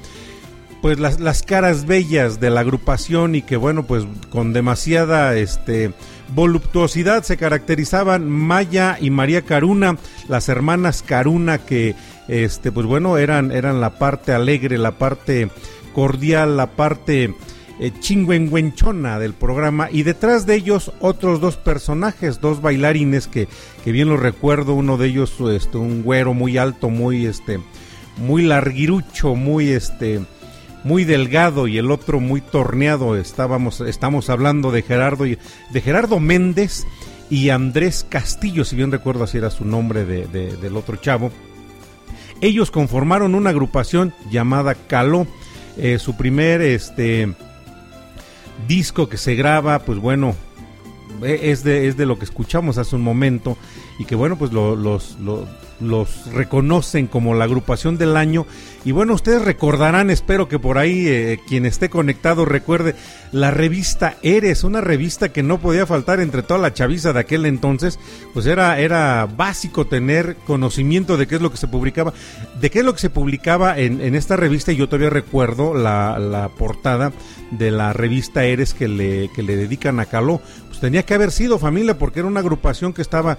pues 0.81 0.99
las, 0.99 1.19
las 1.19 1.41
caras 1.43 1.85
bellas 1.85 2.39
de 2.39 2.49
la 2.49 2.61
agrupación 2.61 3.35
y 3.35 3.41
que 3.41 3.57
bueno 3.57 3.83
pues 3.87 4.05
con 4.29 4.53
demasiada 4.53 5.35
este 5.35 5.91
voluptuosidad 6.33 7.23
se 7.23 7.37
caracterizaban 7.37 8.29
Maya 8.29 8.97
y 9.01 9.09
María 9.09 9.41
Caruna, 9.41 9.97
las 10.29 10.47
hermanas 10.47 11.03
Caruna 11.05 11.57
que 11.57 11.93
este 12.27 12.71
pues 12.71 12.85
bueno 12.85 13.17
eran 13.17 13.51
eran 13.51 13.79
la 13.81 13.97
parte 13.99 14.31
alegre, 14.33 14.77
la 14.77 14.91
parte 14.97 15.49
cordial, 15.93 16.57
la 16.57 16.67
parte 16.71 17.33
eh, 17.79 17.91
chingüengüenchona 17.99 19.19
del 19.19 19.33
programa 19.33 19.89
y 19.91 20.03
detrás 20.03 20.45
de 20.45 20.55
ellos 20.55 20.91
otros 20.99 21.39
dos 21.41 21.57
personajes, 21.57 22.41
dos 22.41 22.61
bailarines 22.61 23.27
que, 23.27 23.47
que 23.83 23.91
bien 23.91 24.09
lo 24.09 24.17
recuerdo, 24.17 24.73
uno 24.73 24.97
de 24.97 25.07
ellos 25.07 25.35
este, 25.51 25.77
un 25.77 26.01
güero 26.03 26.33
muy 26.33 26.57
alto, 26.57 26.89
muy 26.89 27.25
este 27.25 27.59
muy 28.17 28.43
larguirucho, 28.43 29.35
muy 29.35 29.69
este 29.69 30.21
muy 30.85 31.03
delgado 31.03 31.67
y 31.67 31.77
el 31.77 31.89
otro 31.91 32.19
muy 32.19 32.41
torneado. 32.41 33.15
Estábamos 33.17 33.81
estamos 33.81 34.29
hablando 34.29 34.71
de 34.71 34.81
Gerardo 34.83 35.25
y 35.25 35.37
de 35.71 35.81
Gerardo 35.81 36.19
Méndez 36.19 36.85
y 37.29 37.49
Andrés 37.49 38.05
Castillo, 38.07 38.63
si 38.65 38.75
bien 38.75 38.91
recuerdo 38.91 39.23
así 39.23 39.37
era 39.39 39.49
su 39.49 39.65
nombre 39.65 40.05
de- 40.05 40.27
de- 40.27 40.55
del 40.57 40.77
otro 40.77 40.95
chavo. 40.97 41.31
Ellos 42.41 42.71
conformaron 42.71 43.35
una 43.35 43.51
agrupación 43.51 44.13
llamada 44.29 44.75
Caló. 44.75 45.27
Eh, 45.77 45.99
su 45.99 46.15
primer 46.15 46.61
este 46.61 47.33
disco 48.67 49.09
que 49.09 49.17
se 49.17 49.35
graba, 49.35 49.79
pues 49.79 49.99
bueno, 49.99 50.35
es 51.23 51.63
de, 51.63 51.87
es 51.87 51.97
de 51.97 52.05
lo 52.05 52.17
que 52.19 52.25
escuchamos 52.25 52.77
hace 52.77 52.95
un 52.95 53.01
momento 53.01 53.57
y 53.99 54.05
que 54.05 54.15
bueno, 54.15 54.37
pues 54.37 54.51
lo- 54.51 54.75
los, 54.75 55.17
lo- 55.19 55.47
los 55.81 56.31
reconocen 56.33 57.07
como 57.07 57.33
la 57.33 57.43
agrupación 57.43 57.97
del 57.97 58.15
año. 58.15 58.45
Y 58.85 58.93
bueno, 58.93 59.13
ustedes 59.13 59.41
recordarán, 59.43 60.09
espero 60.09 60.47
que 60.47 60.57
por 60.57 60.77
ahí 60.77 61.05
eh, 61.07 61.39
quien 61.49 61.65
esté 61.65 61.89
conectado 61.89 62.45
recuerde 62.45 62.95
la 63.33 63.51
revista 63.51 64.15
Eres, 64.21 64.63
una 64.63 64.79
revista 64.79 65.33
que 65.33 65.43
no 65.43 65.59
podía 65.59 65.85
faltar 65.85 66.21
entre 66.21 66.43
toda 66.43 66.61
la 66.61 66.73
chaviza 66.73 67.11
de 67.11 67.19
aquel 67.19 67.45
entonces, 67.45 67.99
pues 68.33 68.45
era, 68.45 68.79
era 68.79 69.25
básico 69.25 69.85
tener 69.85 70.37
conocimiento 70.47 71.17
de 71.17 71.27
qué 71.27 71.35
es 71.35 71.41
lo 71.41 71.51
que 71.51 71.57
se 71.57 71.67
publicaba, 71.67 72.13
de 72.61 72.69
qué 72.69 72.79
es 72.79 72.85
lo 72.85 72.93
que 72.93 73.01
se 73.01 73.09
publicaba 73.09 73.77
en, 73.77 73.99
en 73.99 74.15
esta 74.15 74.37
revista 74.37 74.71
y 74.71 74.77
yo 74.77 74.87
todavía 74.87 75.09
recuerdo 75.09 75.73
la, 75.73 76.19
la 76.19 76.47
portada 76.49 77.11
de 77.51 77.71
la 77.71 77.91
revista 77.91 78.45
Eres 78.45 78.73
que 78.73 78.87
le, 78.87 79.29
que 79.35 79.43
le 79.43 79.57
dedican 79.57 79.99
a 79.99 80.05
Caló. 80.05 80.41
Pues 80.75 80.81
tenía 80.81 81.03
que 81.03 81.13
haber 81.13 81.31
sido 81.31 81.57
familia 81.57 81.97
porque 81.97 82.19
era 82.19 82.27
una 82.27 82.41
agrupación 82.41 82.91
que 82.91 83.01
estaba 83.01 83.37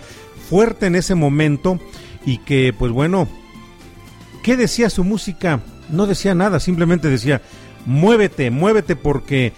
fuerte 0.48 0.86
en 0.86 0.94
ese 0.94 1.14
momento 1.14 1.78
y 2.24 2.38
que 2.38 2.72
pues 2.72 2.92
bueno, 2.92 3.28
¿qué 4.42 4.56
decía 4.56 4.88
su 4.88 5.04
música? 5.04 5.60
No 5.90 6.06
decía 6.06 6.34
nada, 6.34 6.60
simplemente 6.60 7.10
decía, 7.10 7.42
muévete, 7.84 8.50
muévete 8.50 8.96
porque 8.96 9.52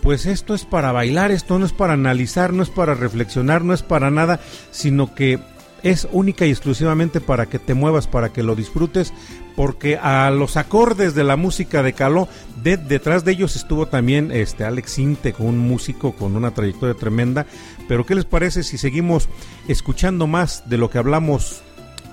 pues 0.00 0.24
esto 0.24 0.54
es 0.54 0.64
para 0.64 0.92
bailar, 0.92 1.30
esto 1.30 1.58
no 1.58 1.66
es 1.66 1.74
para 1.74 1.92
analizar, 1.92 2.54
no 2.54 2.62
es 2.62 2.70
para 2.70 2.94
reflexionar, 2.94 3.64
no 3.64 3.74
es 3.74 3.82
para 3.82 4.10
nada, 4.10 4.40
sino 4.70 5.14
que 5.14 5.40
es 5.82 6.08
única 6.12 6.46
y 6.46 6.50
exclusivamente 6.50 7.20
para 7.20 7.46
que 7.46 7.58
te 7.58 7.74
muevas, 7.74 8.06
para 8.06 8.30
que 8.32 8.42
lo 8.42 8.54
disfrutes, 8.56 9.12
porque 9.56 9.96
a 9.96 10.30
los 10.30 10.56
acordes 10.56 11.14
de 11.14 11.24
la 11.24 11.36
música 11.36 11.82
de 11.82 11.92
Caló, 11.92 12.28
de- 12.62 12.76
detrás 12.76 13.24
de 13.24 13.32
ellos 13.32 13.56
estuvo 13.56 13.86
también 13.86 14.32
este 14.32 14.64
Alex 14.64 14.98
Inte, 14.98 15.34
un 15.38 15.58
músico 15.58 16.12
con 16.12 16.36
una 16.36 16.52
trayectoria 16.52 16.94
tremenda. 16.94 17.46
Pero 17.88 18.06
¿qué 18.06 18.14
les 18.14 18.24
parece 18.24 18.62
si 18.62 18.78
seguimos 18.78 19.28
escuchando 19.68 20.26
más 20.26 20.68
de 20.68 20.78
lo 20.78 20.90
que 20.90 20.98
hablamos? 20.98 21.62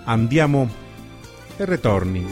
Andiamo 0.06 0.70
e 1.60 1.66
retorni. 1.66 2.26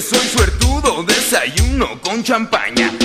Soy 0.00 0.26
suertudo, 0.28 1.02
desayuno 1.02 2.00
con 2.00 2.22
champaña. 2.22 2.99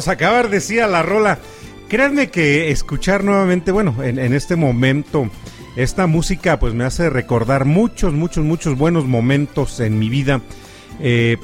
Vamos 0.00 0.08
a 0.08 0.12
acabar, 0.12 0.48
decía 0.48 0.86
la 0.86 1.02
rola. 1.02 1.38
Créanme 1.90 2.30
que 2.30 2.70
escuchar 2.70 3.22
nuevamente, 3.22 3.70
bueno, 3.70 4.02
en, 4.02 4.18
en 4.18 4.32
este 4.32 4.56
momento, 4.56 5.28
esta 5.76 6.06
música 6.06 6.58
pues 6.58 6.72
me 6.72 6.84
hace 6.84 7.10
recordar 7.10 7.66
muchos, 7.66 8.14
muchos, 8.14 8.42
muchos 8.42 8.78
buenos 8.78 9.04
momentos 9.04 9.78
en 9.78 9.98
mi 9.98 10.08
vida. 10.08 10.40
Eh, 11.00 11.36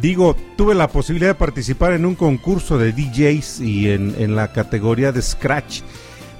digo, 0.00 0.36
tuve 0.56 0.76
la 0.76 0.86
posibilidad 0.86 1.30
de 1.30 1.34
participar 1.34 1.92
en 1.92 2.06
un 2.06 2.14
concurso 2.14 2.78
de 2.78 2.92
DJs 2.92 3.60
y 3.62 3.90
en, 3.90 4.14
en 4.16 4.36
la 4.36 4.52
categoría 4.52 5.10
de 5.10 5.20
Scratch. 5.20 5.80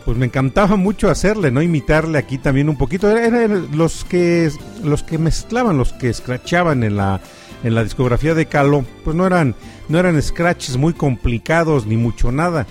Pues 0.04 0.16
me 0.16 0.26
encantaba 0.26 0.76
mucho 0.76 1.10
hacerle, 1.10 1.50
¿no? 1.50 1.60
Imitarle 1.60 2.18
aquí 2.18 2.38
también 2.38 2.68
un 2.68 2.78
poquito. 2.78 3.10
Eran 3.10 3.76
los 3.76 4.04
que 4.04 4.48
los 4.84 5.02
que 5.02 5.18
mezclaban, 5.18 5.76
los 5.76 5.92
que 5.92 6.14
scratchaban 6.14 6.84
en 6.84 6.96
la 6.96 7.20
en 7.64 7.74
la 7.74 7.82
discografía 7.82 8.34
de 8.34 8.46
Calo, 8.46 8.84
pues 9.02 9.16
no 9.16 9.26
eran 9.26 9.56
no 9.88 9.98
eran 9.98 10.20
scratches 10.22 10.76
muy 10.76 10.92
complicados 10.92 11.86
ni 11.86 11.96
mucho 11.96 12.30
nada 12.30 12.66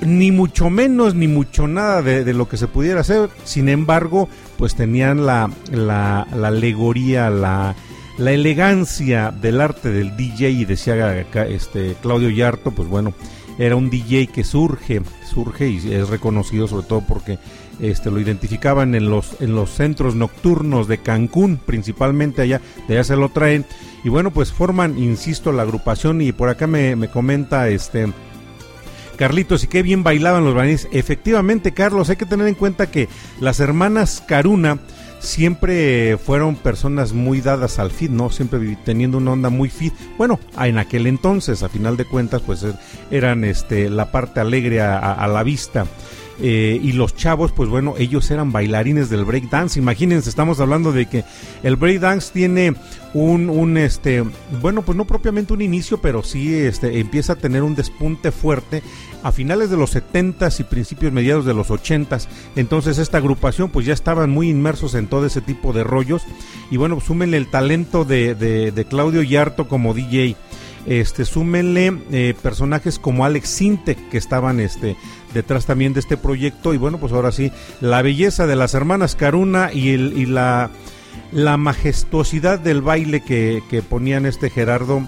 ni 0.00 0.30
mucho 0.30 0.70
menos 0.70 1.14
ni 1.14 1.28
mucho 1.28 1.66
nada 1.66 2.02
de, 2.02 2.24
de 2.24 2.34
lo 2.34 2.48
que 2.48 2.56
se 2.56 2.66
pudiera 2.66 3.00
hacer. 3.00 3.30
Sin 3.44 3.68
embargo, 3.68 4.28
pues 4.58 4.74
tenían 4.74 5.24
la, 5.24 5.50
la, 5.70 6.26
la 6.34 6.48
alegoría, 6.48 7.30
la, 7.30 7.74
la 8.18 8.32
elegancia 8.32 9.30
del 9.30 9.60
arte 9.60 9.90
del 9.90 10.16
DJ 10.16 10.50
y 10.50 10.64
decía 10.64 11.20
este 11.48 11.96
Claudio 12.02 12.30
Yarto, 12.30 12.70
pues 12.70 12.88
bueno, 12.88 13.14
era 13.58 13.76
un 13.76 13.90
DJ 13.90 14.28
que 14.28 14.44
surge, 14.44 15.02
surge 15.28 15.68
y 15.68 15.92
es 15.92 16.08
reconocido 16.08 16.66
sobre 16.66 16.86
todo 16.86 17.02
porque 17.06 17.38
este 17.80 18.10
lo 18.10 18.20
identificaban 18.20 18.94
en 18.94 19.10
los 19.10 19.40
en 19.40 19.54
los 19.54 19.70
centros 19.70 20.14
nocturnos 20.14 20.88
de 20.88 20.98
Cancún, 20.98 21.58
principalmente 21.64 22.42
allá, 22.42 22.60
de 22.88 22.94
allá 22.94 23.04
se 23.04 23.16
lo 23.16 23.28
traen 23.30 23.64
y 24.04 24.08
bueno, 24.08 24.30
pues 24.30 24.52
forman, 24.52 24.98
insisto, 24.98 25.50
la 25.52 25.62
agrupación 25.62 26.20
y 26.20 26.32
por 26.32 26.48
acá 26.48 26.66
me, 26.66 26.94
me 26.96 27.08
comenta 27.08 27.68
este 27.68 28.12
Carlitos, 29.16 29.62
y 29.62 29.68
qué 29.68 29.82
bien 29.82 30.02
bailaban 30.02 30.44
los 30.44 30.54
bailarines. 30.54 30.88
Efectivamente, 30.90 31.72
Carlos, 31.72 32.10
hay 32.10 32.16
que 32.16 32.26
tener 32.26 32.48
en 32.48 32.56
cuenta 32.56 32.90
que 32.90 33.08
las 33.40 33.60
hermanas 33.60 34.22
Caruna 34.26 34.80
siempre 35.20 36.18
fueron 36.18 36.56
personas 36.56 37.12
muy 37.12 37.40
dadas 37.40 37.78
al 37.78 37.92
fit, 37.92 38.10
¿no? 38.10 38.30
Siempre 38.30 38.76
teniendo 38.84 39.18
una 39.18 39.30
onda 39.30 39.50
muy 39.50 39.70
fit. 39.70 39.94
Bueno, 40.18 40.40
en 40.60 40.78
aquel 40.78 41.06
entonces, 41.06 41.62
a 41.62 41.68
final 41.68 41.96
de 41.96 42.04
cuentas, 42.06 42.42
pues 42.42 42.64
er- 42.64 42.76
eran 43.12 43.44
este 43.44 43.88
la 43.88 44.10
parte 44.10 44.40
alegre 44.40 44.82
a 44.82 45.26
la 45.28 45.42
vista. 45.44 45.86
Eh, 46.40 46.80
y 46.82 46.92
los 46.92 47.14
chavos, 47.14 47.52
pues 47.52 47.68
bueno, 47.68 47.94
ellos 47.98 48.30
eran 48.30 48.52
bailarines 48.52 49.08
del 49.08 49.24
breakdance. 49.24 49.78
Imagínense, 49.78 50.28
estamos 50.28 50.60
hablando 50.60 50.92
de 50.92 51.06
que 51.06 51.24
el 51.62 51.76
breakdance 51.76 52.32
tiene 52.32 52.74
un, 53.14 53.78
este, 53.78 54.24
bueno, 54.60 54.82
pues 54.82 54.96
no 54.96 55.04
propiamente 55.04 55.52
un 55.52 55.62
inicio, 55.62 55.98
pero 55.98 56.24
sí 56.24 56.52
este, 56.52 56.98
empieza 56.98 57.34
a 57.34 57.36
tener 57.36 57.62
un 57.62 57.76
despunte 57.76 58.32
fuerte 58.32 58.82
a 59.22 59.30
finales 59.30 59.70
de 59.70 59.76
los 59.76 59.94
70s 59.94 60.60
y 60.60 60.64
principios 60.64 61.12
mediados 61.12 61.46
de 61.46 61.54
los 61.54 61.70
80s. 61.70 62.26
Entonces 62.56 62.98
esta 62.98 63.18
agrupación 63.18 63.70
pues 63.70 63.86
ya 63.86 63.94
estaban 63.94 64.30
muy 64.30 64.50
inmersos 64.50 64.94
en 64.94 65.06
todo 65.06 65.26
ese 65.26 65.40
tipo 65.40 65.72
de 65.72 65.84
rollos. 65.84 66.22
Y 66.70 66.76
bueno, 66.76 66.96
pues, 66.96 67.06
súmenle 67.06 67.36
el 67.36 67.50
talento 67.50 68.04
de, 68.04 68.34
de, 68.34 68.84
Claudio 68.84 69.22
Yarto 69.22 69.68
como 69.68 69.94
DJ. 69.94 70.36
Este, 70.86 71.24
súmenle 71.24 71.96
eh, 72.12 72.34
personajes 72.42 72.98
como 72.98 73.24
Alex 73.24 73.48
Sinte 73.48 73.96
que 74.10 74.18
estaban 74.18 74.60
este, 74.60 74.96
detrás 75.34 75.66
también 75.66 75.92
de 75.92 76.00
este 76.00 76.16
proyecto. 76.16 76.72
Y 76.72 76.78
bueno, 76.78 76.98
pues 76.98 77.12
ahora 77.12 77.32
sí, 77.32 77.52
la 77.80 78.00
belleza 78.00 78.46
de 78.46 78.56
las 78.56 78.74
hermanas 78.74 79.16
Caruna 79.16 79.70
y, 79.72 79.90
el, 79.90 80.16
y 80.16 80.26
la, 80.26 80.70
la 81.32 81.56
majestuosidad 81.56 82.58
del 82.58 82.80
baile 82.80 83.22
que, 83.22 83.62
que 83.68 83.82
ponían 83.82 84.24
este 84.24 84.48
Gerardo 84.48 85.06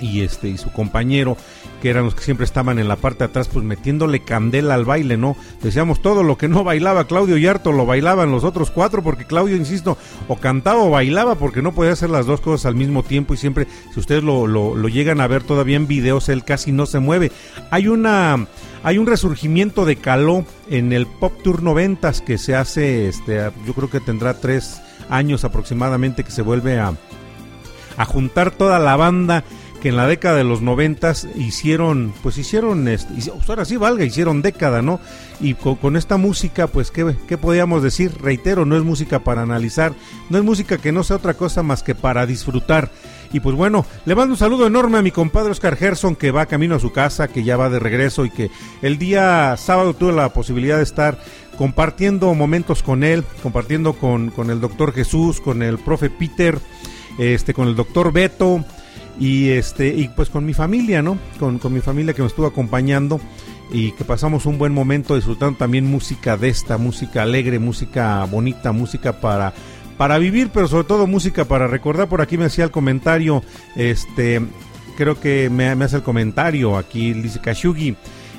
y 0.00 0.22
este 0.22 0.48
y 0.48 0.58
su 0.58 0.70
compañero 0.70 1.36
que 1.82 1.90
eran 1.90 2.04
los 2.04 2.14
que 2.14 2.22
siempre 2.22 2.44
estaban 2.44 2.78
en 2.78 2.88
la 2.88 2.96
parte 2.96 3.20
de 3.20 3.24
atrás 3.26 3.48
pues 3.48 3.64
metiéndole 3.64 4.20
candela 4.20 4.74
al 4.74 4.84
baile 4.84 5.16
no 5.16 5.36
decíamos 5.62 6.02
todo 6.02 6.22
lo 6.22 6.36
que 6.36 6.48
no 6.48 6.64
bailaba 6.64 7.06
Claudio 7.06 7.36
Yarto 7.36 7.72
lo 7.72 7.86
bailaban 7.86 8.30
los 8.30 8.44
otros 8.44 8.70
cuatro 8.70 9.02
porque 9.02 9.24
Claudio 9.24 9.56
insisto 9.56 9.96
o 10.26 10.36
cantaba 10.36 10.82
o 10.82 10.90
bailaba 10.90 11.36
porque 11.36 11.62
no 11.62 11.72
podía 11.72 11.92
hacer 11.92 12.10
las 12.10 12.26
dos 12.26 12.40
cosas 12.40 12.66
al 12.66 12.74
mismo 12.74 13.02
tiempo 13.02 13.34
y 13.34 13.36
siempre 13.36 13.66
si 13.92 14.00
ustedes 14.00 14.22
lo, 14.22 14.46
lo 14.46 14.88
llegan 14.88 15.20
a 15.20 15.26
ver 15.26 15.42
todavía 15.42 15.76
en 15.76 15.86
videos 15.86 16.28
él 16.28 16.44
casi 16.44 16.72
no 16.72 16.86
se 16.86 16.98
mueve 16.98 17.32
hay 17.70 17.88
una 17.88 18.46
hay 18.82 18.98
un 18.98 19.06
resurgimiento 19.06 19.84
de 19.84 19.96
Caló 19.96 20.44
en 20.70 20.92
el 20.92 21.06
Pop 21.06 21.32
Tour 21.42 21.62
90 21.62 22.12
que 22.24 22.38
se 22.38 22.54
hace 22.54 23.08
este 23.08 23.50
yo 23.66 23.74
creo 23.74 23.90
que 23.90 24.00
tendrá 24.00 24.34
tres 24.34 24.80
años 25.08 25.44
aproximadamente 25.44 26.24
que 26.24 26.30
se 26.30 26.42
vuelve 26.42 26.78
a 26.78 26.94
a 27.96 28.04
juntar 28.04 28.52
toda 28.52 28.78
la 28.78 28.96
banda 28.96 29.44
que 29.80 29.90
en 29.90 29.96
la 29.96 30.06
década 30.06 30.36
de 30.36 30.44
los 30.44 30.60
noventas 30.60 31.28
hicieron, 31.36 32.12
pues 32.22 32.36
hicieron, 32.36 32.88
este, 32.88 33.14
ahora 33.48 33.64
sí 33.64 33.76
valga, 33.76 34.04
hicieron 34.04 34.42
década, 34.42 34.82
¿no? 34.82 34.98
Y 35.40 35.54
co- 35.54 35.76
con, 35.76 35.96
esta 35.96 36.16
música, 36.16 36.66
pues, 36.66 36.90
¿qué, 36.90 37.16
¿qué 37.28 37.38
podíamos 37.38 37.82
decir? 37.82 38.12
Reitero, 38.20 38.64
no 38.64 38.76
es 38.76 38.82
música 38.82 39.20
para 39.20 39.42
analizar, 39.42 39.92
no 40.30 40.38
es 40.38 40.44
música 40.44 40.78
que 40.78 40.90
no 40.90 41.04
sea 41.04 41.16
otra 41.16 41.34
cosa 41.34 41.62
más 41.62 41.82
que 41.82 41.94
para 41.94 42.26
disfrutar. 42.26 42.90
Y 43.32 43.40
pues 43.40 43.54
bueno, 43.54 43.84
le 44.06 44.14
mando 44.14 44.32
un 44.34 44.38
saludo 44.38 44.66
enorme 44.66 44.98
a 44.98 45.02
mi 45.02 45.10
compadre 45.10 45.50
Oscar 45.50 45.76
Gerson, 45.76 46.16
que 46.16 46.30
va 46.30 46.46
camino 46.46 46.74
a 46.74 46.80
su 46.80 46.92
casa, 46.92 47.28
que 47.28 47.44
ya 47.44 47.56
va 47.58 47.68
de 47.68 47.78
regreso 47.78 48.24
y 48.24 48.30
que 48.30 48.50
el 48.82 48.98
día 48.98 49.54
sábado 49.58 49.94
tuve 49.94 50.12
la 50.12 50.32
posibilidad 50.32 50.78
de 50.78 50.82
estar 50.82 51.18
compartiendo 51.58 52.32
momentos 52.34 52.82
con 52.82 53.04
él, 53.04 53.24
compartiendo 53.42 53.92
con, 53.92 54.30
con 54.30 54.50
el 54.50 54.60
doctor 54.60 54.92
Jesús, 54.94 55.40
con 55.40 55.62
el 55.62 55.78
profe 55.78 56.08
Peter, 56.08 56.58
este, 57.18 57.52
con 57.52 57.68
el 57.68 57.76
doctor 57.76 58.12
Beto 58.12 58.64
y 59.18 59.50
este 59.50 59.88
y 59.88 60.08
pues 60.08 60.30
con 60.30 60.44
mi 60.44 60.54
familia, 60.54 61.02
¿no? 61.02 61.18
Con, 61.38 61.58
con 61.58 61.72
mi 61.72 61.80
familia 61.80 62.14
que 62.14 62.22
me 62.22 62.28
estuvo 62.28 62.46
acompañando 62.46 63.20
y 63.70 63.92
que 63.92 64.04
pasamos 64.04 64.46
un 64.46 64.58
buen 64.58 64.72
momento 64.72 65.14
disfrutando 65.14 65.58
también 65.58 65.84
música 65.84 66.36
de 66.36 66.48
esta, 66.48 66.78
música 66.78 67.22
alegre, 67.22 67.58
música 67.58 68.24
bonita, 68.24 68.72
música 68.72 69.20
para 69.20 69.52
para 69.96 70.18
vivir, 70.18 70.50
pero 70.54 70.68
sobre 70.68 70.84
todo 70.84 71.06
música 71.06 71.44
para 71.44 71.66
recordar. 71.66 72.08
Por 72.08 72.20
aquí 72.20 72.38
me 72.38 72.44
hacía 72.44 72.64
el 72.64 72.70
comentario, 72.70 73.42
este, 73.74 74.40
creo 74.96 75.20
que 75.20 75.50
me, 75.50 75.74
me 75.74 75.84
hace 75.84 75.96
el 75.96 76.02
comentario 76.02 76.78
aquí, 76.78 77.12
dice 77.12 77.40
Kashugi. 77.40 77.96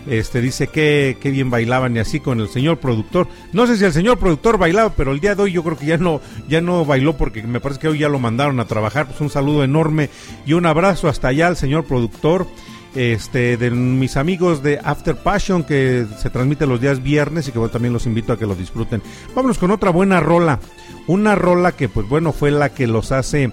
Este 0.08 0.42
dice 0.42 0.68
que, 0.68 1.18
que 1.20 1.30
bien 1.30 1.50
bailaban 1.50 1.96
y 1.96 2.00
así 2.00 2.20
con 2.20 2.40
el 2.40 2.50
señor 2.50 2.78
productor. 2.78 3.28
No 3.54 3.68
sé 3.68 3.78
si 3.78 3.86
el 3.86 3.94
señor 3.94 4.18
productor 4.18 4.58
bailaba, 4.58 4.94
pero 4.94 5.12
el 5.12 5.20
día 5.20 5.36
de 5.36 5.44
hoy 5.44 5.52
yo 5.52 5.64
creo 5.64 5.78
que 5.78 5.86
ya 5.86 5.98
no, 5.98 6.22
ya 6.48 6.62
no 6.62 6.86
bailó 6.86 7.18
porque 7.18 7.44
me 7.44 7.60
parece 7.60 7.82
que 7.82 7.88
hoy 7.90 8.00
ya 8.00 8.10
lo 8.10 8.20
mandaron 8.20 8.60
a 8.60 8.66
trabajar. 8.66 9.08
Pues 9.08 9.22
un 9.22 9.30
saludo 9.30 9.64
enorme 9.64 10.10
y 10.46 10.54
un 10.54 10.66
abrazo 10.66 11.10
hasta 11.10 11.28
allá 11.28 11.48
al 11.48 11.58
señor 11.58 11.86
productor 11.86 12.48
este, 12.96 13.58
de 13.58 13.72
mis 13.72 14.18
amigos 14.18 14.64
de 14.64 14.80
After 14.84 15.16
Passion 15.16 15.64
que 15.64 16.08
se 16.18 16.30
transmite 16.30 16.66
los 16.66 16.82
días 16.82 17.04
viernes 17.04 17.48
y 17.48 17.52
que 17.52 17.60
bueno, 17.60 17.72
también 17.72 17.94
los 17.94 18.06
invito 18.06 18.34
a 18.34 18.40
que 18.40 18.48
lo 18.48 18.56
disfruten. 18.56 19.02
Vámonos 19.36 19.60
con 19.60 19.72
otra 19.72 19.92
buena 19.92 20.20
rola, 20.20 20.60
una 21.08 21.36
rola 21.36 21.72
que 21.74 21.90
pues 21.90 22.08
bueno 22.08 22.32
fue 22.32 22.52
la 22.52 22.70
que 22.70 22.88
los 22.88 23.12
hace 23.12 23.52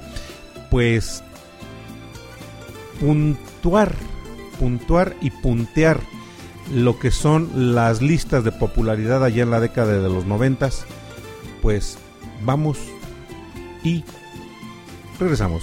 pues 0.70 1.22
puntuar, 3.00 3.94
puntuar 4.58 5.16
y 5.20 5.30
puntear 5.30 6.00
lo 6.72 6.98
que 6.98 7.10
son 7.10 7.74
las 7.74 8.02
listas 8.02 8.44
de 8.44 8.52
popularidad 8.52 9.24
allá 9.24 9.42
en 9.42 9.50
la 9.50 9.60
década 9.60 9.98
de 9.98 10.08
los 10.08 10.26
noventas, 10.26 10.84
pues 11.62 11.98
vamos 12.44 12.78
y 13.82 14.04
regresamos. 15.18 15.62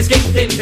escape 0.00 0.32
them 0.32 0.59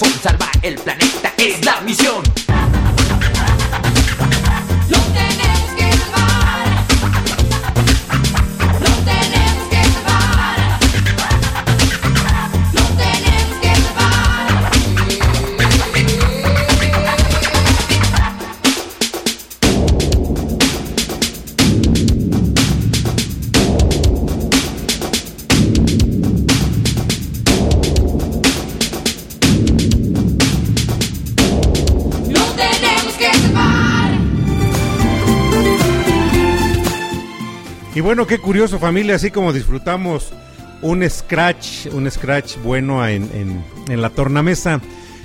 no 0.00 0.27
bueno, 38.08 38.26
qué 38.26 38.38
curioso 38.38 38.78
familia, 38.78 39.16
así 39.16 39.30
como 39.30 39.52
disfrutamos 39.52 40.32
un 40.80 41.06
scratch, 41.10 41.88
un 41.92 42.10
scratch 42.10 42.56
bueno 42.64 43.06
en, 43.06 43.28
en- 43.86 44.00
la 44.00 44.08
tornamesa, 44.08 44.80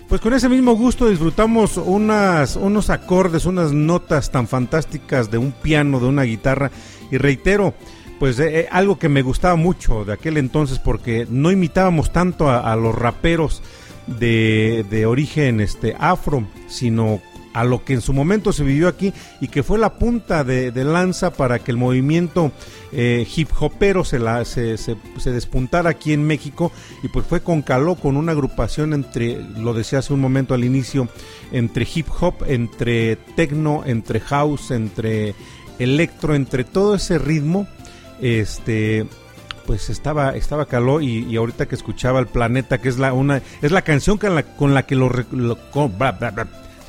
pues 0.10 0.20
con 0.20 0.34
ese 0.34 0.50
mismo 0.50 0.74
gusto 0.76 1.08
disfrutamos 1.08 1.78
unas, 1.78 2.58
unos 2.58 2.90
acordes, 2.90 3.46
unas 3.46 3.72
notas 3.72 4.32
tan 4.32 4.50
fantásticas 4.50 5.32
de 5.32 5.38
un 5.38 5.54
piano, 5.54 6.02
de 6.02 6.08
una 6.08 6.24
guitarra. 6.24 6.72
Y 7.10 7.16
reitero, 7.20 7.74
pues 8.20 8.38
eh, 8.40 8.60
eh, 8.60 8.68
algo 8.70 9.00
que 9.00 9.08
me 9.08 9.22
gustaba 9.22 9.56
mucho 9.56 10.04
de 10.04 10.12
aquel 10.12 10.36
entonces 10.36 10.78
porque 10.78 11.26
no 11.30 11.52
imitábamos 11.52 12.12
tanto 12.12 12.50
a, 12.50 12.70
a 12.70 12.76
los 12.76 12.94
raperos 12.94 13.62
de, 14.08 14.86
de 14.90 15.06
origen 15.06 15.62
este 15.62 15.96
afro, 15.98 16.46
sino 16.68 17.22
a 17.54 17.64
lo 17.64 17.86
que 17.86 17.94
en 17.94 18.02
su 18.02 18.14
momento 18.14 18.52
se 18.52 18.64
vivió 18.64 18.88
aquí 18.88 19.14
y 19.40 19.48
que 19.48 19.64
fue 19.64 19.78
la 19.78 19.94
punta 19.94 20.44
de, 20.44 20.72
lanza 20.84 21.32
para 21.32 21.60
que 21.60 21.72
el 21.72 21.78
movimiento 21.78 22.52
eh, 22.92 23.28
hip 23.36 23.50
hopero 23.60 24.04
se, 24.04 24.20
la, 24.20 24.44
se, 24.44 24.78
despuntara 25.26 25.92
aquí 25.92 26.14
en 26.14 26.24
México. 26.26 26.72
Y 27.04 27.08
pues 27.08 27.26
fue 27.26 27.42
con 27.42 27.62
caló 27.62 27.96
con 27.96 28.18
una 28.18 28.32
agrupación 28.32 28.94
entre, 28.94 29.42
lo 29.58 29.74
decía 29.74 30.00
hace 30.00 30.14
un 30.14 30.20
momento 30.20 30.54
al 30.54 30.64
inicio, 30.64 31.08
entre 31.52 31.88
hip 31.94 32.08
hop, 32.20 32.36
entre 32.48 33.16
techno, 33.36 33.84
entre 33.86 34.20
house, 34.20 34.72
entre 34.72 35.36
electro, 35.80 36.36
entre 36.36 36.64
todo 36.64 36.96
ese 36.96 37.18
ritmo, 37.18 37.68
este 38.22 39.06
pues 39.66 39.90
estaba 39.90 40.36
estaba 40.36 40.66
caló. 40.66 41.02
Y, 41.02 41.36
ahorita 41.36 41.68
que 41.68 41.76
escuchaba 41.76 42.20
el 42.20 42.28
planeta 42.28 42.80
que 42.80 42.90
es 42.90 43.00
la 43.00 43.14
una 43.14 43.42
es 43.62 43.72
la 43.72 43.82
canción 43.82 44.18
con 44.18 44.36
la, 44.36 44.44
con 44.44 44.74
la 44.74 44.86
que 44.86 44.96
lo, 44.96 45.10
con- 45.72 45.94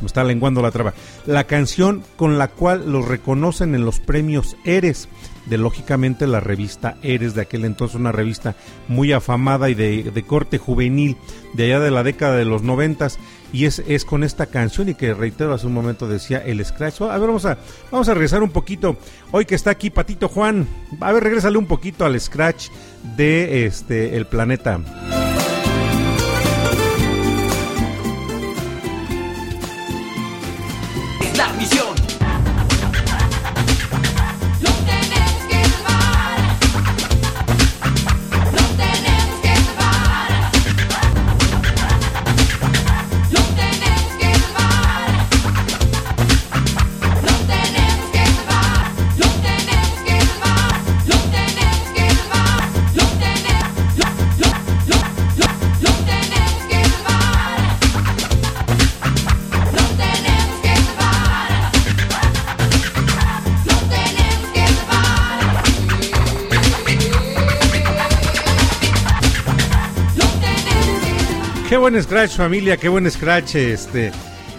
me 0.01 0.07
está 0.07 0.25
lenguando 0.25 0.63
la 0.63 0.71
traba. 0.71 0.95
La 1.27 1.45
canción 1.45 2.03
con 2.17 2.39
la 2.39 2.49
cual 2.49 2.91
los 2.91 3.07
reconocen 3.07 3.75
en 3.75 3.85
los 3.85 4.01
premios 4.01 4.57
Eres 4.65 5.09
de 5.47 5.59
lógicamente 5.59 6.27
la 6.27 6.41
revista 6.41 6.97
Eres 7.03 7.35
de 7.35 7.43
aquel 7.43 7.65
entonces 7.65 7.97
una 7.97 8.13
revista 8.13 8.55
muy 8.89 9.13
afamada 9.13 9.69
y 9.69 9.75
de, 9.75 10.05
de 10.05 10.23
corte 10.23 10.59
juvenil 10.59 11.17
de 11.53 11.65
allá 11.65 11.81
de 11.81 11.91
la 11.91 12.03
década 12.03 12.37
de 12.37 12.45
los 12.45 12.63
noventas 12.63 13.19
y 13.53 13.67
es, 13.67 13.83
es 13.87 14.05
con 14.05 14.25
esta 14.25 14.47
canción 14.47 14.89
y 14.89 14.95
que 14.95 15.15
reitero 15.15 15.55
hace 15.55 15.69
un 15.69 15.75
momento 15.75 16.09
decía 16.09 16.39
el 16.39 16.65
scratch. 16.65 17.03
A 17.03 17.19
ver 17.19 17.29
vamos 17.29 17.47
a 17.47 17.57
vamos 17.91 18.09
a 18.09 18.15
regresar 18.15 18.43
un 18.43 18.51
poquito. 18.51 18.97
Hoy 19.31 19.45
que 19.45 19.55
está 19.55 19.71
aquí 19.71 19.91
Patito 19.91 20.29
Juan 20.29 20.67
a 21.01 21.13
ver 21.13 21.23
regrésale 21.23 21.57
un 21.57 21.67
poquito 21.67 22.05
al 22.05 22.21
scratch 22.21 22.69
de 23.17 23.67
este 23.67 24.17
el 24.17 24.27
planeta 24.27 24.81
Es 31.35 31.39
la 31.39 31.49
misión. 31.55 31.84
Buen 71.91 72.03
scratch 72.03 72.37
familia, 72.39 72.78
qué 72.78 72.89
buen 72.89 73.11
scratch 73.11 73.57
este 73.57 74.11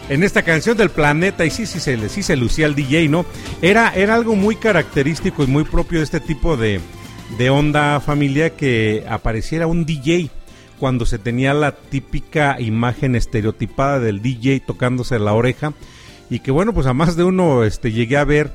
en 0.09 0.21
esta 0.21 0.43
canción 0.43 0.77
del 0.77 0.91
planeta 0.91 1.43
y 1.43 1.49
sí 1.49 1.65
sí 1.65 1.79
se 1.79 2.07
sí 2.07 2.21
se 2.21 2.35
lucía 2.35 2.67
el 2.67 2.75
DJ, 2.75 3.09
¿no? 3.09 3.25
Era 3.63 3.95
era 3.95 4.13
algo 4.13 4.35
muy 4.35 4.57
característico 4.57 5.43
y 5.43 5.47
muy 5.47 5.63
propio 5.63 5.97
de 5.97 6.03
este 6.03 6.19
tipo 6.19 6.55
de 6.55 6.79
de 7.39 7.49
onda 7.49 7.99
familia 7.99 8.51
que 8.51 9.03
apareciera 9.09 9.65
un 9.65 9.87
DJ 9.87 10.29
cuando 10.79 11.07
se 11.07 11.17
tenía 11.17 11.55
la 11.55 11.71
típica 11.71 12.61
imagen 12.61 13.15
estereotipada 13.15 13.99
del 13.99 14.21
DJ 14.21 14.59
tocándose 14.59 15.17
la 15.17 15.33
oreja 15.33 15.73
y 16.29 16.41
que 16.41 16.51
bueno, 16.51 16.75
pues 16.75 16.85
a 16.85 16.93
más 16.93 17.15
de 17.15 17.23
uno 17.23 17.63
este 17.63 17.91
llegué 17.91 18.17
a 18.17 18.23
ver 18.23 18.51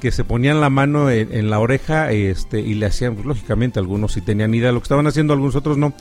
que 0.00 0.12
se 0.12 0.24
ponían 0.24 0.62
la 0.62 0.70
mano 0.70 1.10
en, 1.10 1.30
en 1.30 1.50
la 1.50 1.58
oreja 1.58 2.10
este 2.10 2.60
y 2.60 2.72
le 2.72 2.86
hacían 2.86 3.16
pues, 3.16 3.26
lógicamente 3.26 3.80
algunos 3.80 4.14
sí 4.14 4.22
tenían 4.22 4.54
idea 4.54 4.68
de 4.68 4.72
lo 4.72 4.80
que 4.80 4.84
estaban 4.84 5.06
haciendo, 5.06 5.34
algunos 5.34 5.56
otros 5.56 5.76
no. 5.76 5.92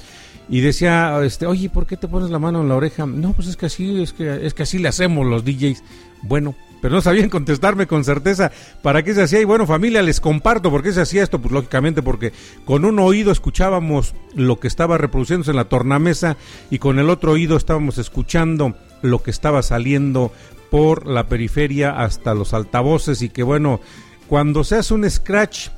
Y 0.49 0.61
decía, 0.61 1.19
este, 1.23 1.45
oye, 1.45 1.69
¿por 1.69 1.85
qué 1.85 1.97
te 1.97 2.07
pones 2.07 2.29
la 2.29 2.39
mano 2.39 2.61
en 2.61 2.69
la 2.69 2.75
oreja? 2.75 3.05
No, 3.05 3.33
pues 3.33 3.47
es 3.47 3.57
que 3.57 3.67
así, 3.67 4.01
es 4.01 4.13
que, 4.13 4.45
es 4.45 4.53
que 4.53 4.63
así 4.63 4.77
le 4.77 4.89
hacemos 4.89 5.25
los 5.25 5.45
DJs. 5.45 5.83
Bueno, 6.23 6.55
pero 6.81 6.95
no 6.95 7.01
sabían 7.01 7.29
contestarme 7.31 7.87
con 7.87 8.03
certeza 8.03 8.51
para 8.81 9.03
qué 9.03 9.13
se 9.13 9.23
hacía. 9.23 9.39
Y 9.39 9.45
bueno, 9.45 9.65
familia, 9.65 10.01
les 10.01 10.19
comparto 10.19 10.69
por 10.69 10.83
qué 10.83 10.91
se 10.91 11.01
hacía 11.01 11.23
esto. 11.23 11.39
Pues 11.39 11.53
lógicamente 11.53 12.01
porque 12.01 12.33
con 12.65 12.83
un 12.83 12.99
oído 12.99 13.31
escuchábamos 13.31 14.13
lo 14.35 14.59
que 14.59 14.67
estaba 14.67 14.97
reproduciéndose 14.97 15.51
en 15.51 15.57
la 15.57 15.69
tornamesa 15.69 16.35
y 16.69 16.79
con 16.79 16.99
el 16.99 17.09
otro 17.09 17.31
oído 17.31 17.55
estábamos 17.55 17.97
escuchando 17.97 18.75
lo 19.01 19.23
que 19.23 19.31
estaba 19.31 19.63
saliendo 19.63 20.33
por 20.69 21.07
la 21.07 21.27
periferia 21.27 21.91
hasta 21.91 22.33
los 22.33 22.53
altavoces 22.53 23.21
y 23.21 23.29
que 23.29 23.43
bueno, 23.43 23.79
cuando 24.27 24.63
se 24.63 24.75
hace 24.75 24.93
un 24.93 25.09
scratch, 25.09 25.69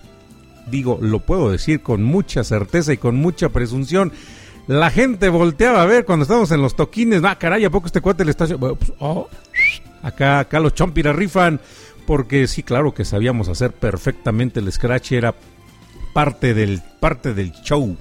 digo, 0.68 0.98
lo 1.02 1.20
puedo 1.20 1.52
decir 1.52 1.82
con 1.82 2.02
mucha 2.02 2.44
certeza 2.44 2.94
y 2.94 2.98
con 2.98 3.16
mucha 3.16 3.50
presunción, 3.50 4.12
la 4.68 4.90
gente 4.90 5.30
volteaba 5.30 5.82
a 5.82 5.86
ver 5.86 6.06
cuando 6.06 6.24
estábamos 6.24 6.52
en 6.52 6.62
los 6.62 6.76
toquines, 6.76 7.24
ah, 7.24 7.38
caray, 7.38 7.66
¿a 7.66 7.70
poco 7.70 7.88
este 7.88 8.02
cuate 8.02 8.26
le 8.26 8.32
está 8.32 8.48
pues, 8.48 8.94
oh, 9.00 9.28
acá, 10.02 10.40
acá 10.40 10.60
los 10.60 10.74
chompiras 10.74 11.16
rifan, 11.16 11.60
porque 12.08 12.48
sí, 12.48 12.64
claro 12.64 12.94
que 12.94 13.06
sabíamos 13.06 13.48
hacer 13.48 13.72
perfectamente 13.72 14.60
el 14.60 14.72
scratch, 14.72 15.12
era 15.14 15.36
parte 16.14 16.54
del, 16.54 16.82
parte 17.00 17.34
del 17.34 17.52
show. 17.52 17.96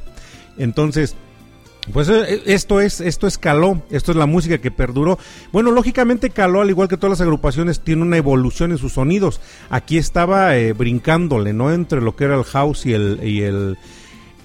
Entonces, 0.56 1.16
pues 1.92 2.08
eh, 2.08 2.42
esto 2.46 2.80
es, 2.80 3.00
esto 3.00 3.26
es 3.26 3.36
Caló, 3.36 3.82
esto 3.90 4.12
es 4.12 4.16
la 4.16 4.26
música 4.26 4.58
que 4.58 4.70
perduró. 4.70 5.18
Bueno, 5.52 5.70
lógicamente 5.70 6.30
Caló, 6.30 6.60
al 6.60 6.70
igual 6.70 6.88
que 6.88 6.96
todas 6.96 7.18
las 7.18 7.20
agrupaciones, 7.20 7.80
tiene 7.80 8.02
una 8.02 8.16
evolución 8.16 8.72
en 8.72 8.78
sus 8.78 8.94
sonidos. 8.94 9.40
Aquí 9.68 9.98
estaba 9.98 10.56
eh, 10.56 10.72
brincándole, 10.72 11.52
¿no? 11.52 11.72
Entre 11.72 12.00
lo 12.00 12.16
que 12.16 12.24
era 12.24 12.36
el 12.36 12.44
house 12.44 12.86
y 12.86 12.94
el, 12.94 13.20
y 13.22 13.42
el, 13.42 13.76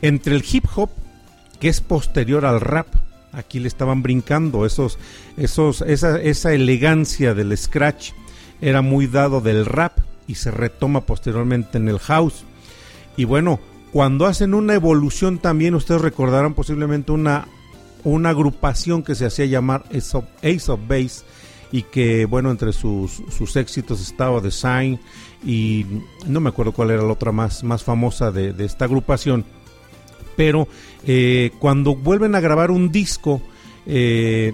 entre 0.01 0.35
el 0.35 0.43
hip 0.51 0.65
hop, 0.75 0.89
que 1.59 1.69
es 1.69 1.81
posterior 1.81 2.45
al 2.45 2.61
rap. 2.61 2.87
Aquí 3.31 3.59
le 3.59 3.67
estaban 3.67 4.01
brincando 4.01 4.65
esos, 4.65 4.97
esos, 5.37 5.81
esa, 5.81 6.19
esa 6.19 6.53
elegancia 6.53 7.33
del 7.33 7.55
scratch 7.57 8.11
era 8.61 8.81
muy 8.81 9.07
dado 9.07 9.41
del 9.41 9.65
rap 9.65 9.99
y 10.27 10.35
se 10.35 10.51
retoma 10.51 11.01
posteriormente 11.01 11.77
en 11.77 11.87
el 11.89 11.99
house. 11.99 12.43
Y 13.17 13.25
bueno, 13.25 13.59
cuando 13.91 14.25
hacen 14.25 14.53
una 14.53 14.75
evolución 14.75 15.39
también, 15.39 15.75
ustedes 15.75 16.01
recordarán 16.01 16.53
posiblemente 16.53 17.11
una, 17.11 17.47
una 18.03 18.29
agrupación 18.29 19.03
que 19.03 19.15
se 19.15 19.25
hacía 19.25 19.45
llamar 19.45 19.83
Ace 19.95 20.17
of, 20.17 20.25
Ace 20.37 20.71
Base 20.87 21.23
y 21.71 21.83
que, 21.83 22.25
bueno, 22.25 22.51
entre 22.51 22.73
sus, 22.73 23.23
sus 23.35 23.55
éxitos 23.55 24.01
estaba 24.01 24.41
The 24.41 24.51
Sign 24.51 24.99
y 25.45 25.85
no 26.27 26.39
me 26.39 26.49
acuerdo 26.49 26.71
cuál 26.71 26.91
era 26.91 27.03
la 27.03 27.13
otra 27.13 27.31
más, 27.31 27.63
más 27.63 27.83
famosa 27.83 28.31
de, 28.31 28.53
de 28.53 28.65
esta 28.65 28.85
agrupación. 28.85 29.45
Pero 30.39 30.69
eh, 31.05 31.51
cuando 31.59 31.95
vuelven 31.95 32.33
a 32.33 32.39
grabar 32.39 32.71
un 32.71 32.93
disco, 32.93 33.41
eh, 33.85 34.53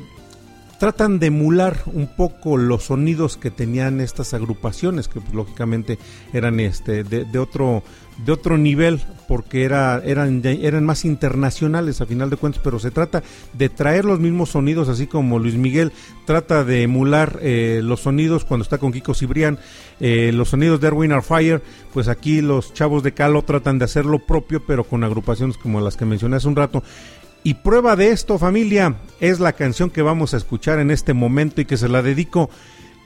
tratan 0.79 1.19
de 1.19 1.27
emular 1.27 1.77
un 1.85 2.07
poco 2.07 2.57
los 2.57 2.85
sonidos 2.85 3.37
que 3.37 3.51
tenían 3.51 4.01
estas 4.01 4.33
agrupaciones, 4.33 5.07
que 5.07 5.21
lógicamente 5.33 5.97
eran 6.33 6.59
este 6.59 7.03
de, 7.03 7.25
de 7.25 7.39
otro 7.39 7.83
de 8.17 8.31
otro 8.31 8.57
nivel 8.57 9.01
porque 9.27 9.63
era, 9.63 10.01
eran, 10.05 10.41
eran 10.45 10.85
más 10.85 11.03
internacionales 11.03 11.99
a 11.99 12.05
final 12.05 12.29
de 12.29 12.37
cuentas, 12.37 12.61
pero 12.63 12.79
se 12.79 12.91
trata 12.91 13.23
de 13.53 13.69
traer 13.69 14.05
los 14.05 14.19
mismos 14.19 14.49
sonidos, 14.51 14.87
así 14.87 15.07
como 15.07 15.39
Luis 15.39 15.55
Miguel 15.55 15.91
trata 16.25 16.63
de 16.63 16.83
emular 16.83 17.39
eh, 17.41 17.81
los 17.83 18.01
sonidos 18.01 18.45
cuando 18.45 18.63
está 18.63 18.77
con 18.77 18.91
Kiko 18.91 19.13
Cibrián, 19.13 19.59
eh, 19.99 20.31
los 20.33 20.49
sonidos 20.49 20.79
de 20.79 20.87
Erwin 20.87 21.21
Fire, 21.21 21.61
pues 21.93 22.07
aquí 22.07 22.41
los 22.41 22.73
chavos 22.73 23.03
de 23.03 23.13
Calo 23.13 23.41
tratan 23.41 23.79
de 23.79 23.85
hacer 23.85 24.05
lo 24.05 24.19
propio, 24.19 24.63
pero 24.65 24.83
con 24.83 25.03
agrupaciones 25.03 25.57
como 25.57 25.81
las 25.81 25.97
que 25.97 26.05
mencioné 26.05 26.37
hace 26.37 26.47
un 26.47 26.55
rato. 26.55 26.83
Y 27.45 27.53
prueba 27.53 27.95
de 27.95 28.09
esto, 28.09 28.39
familia, 28.39 28.95
es 29.19 29.39
la 29.39 29.53
canción 29.53 29.91
que 29.91 30.01
vamos 30.01 30.33
a 30.33 30.37
escuchar 30.37 30.79
en 30.79 30.89
este 30.89 31.13
momento 31.13 31.61
y 31.61 31.65
que 31.65 31.77
se 31.77 31.87
la 31.87 32.01
dedico 32.01 32.49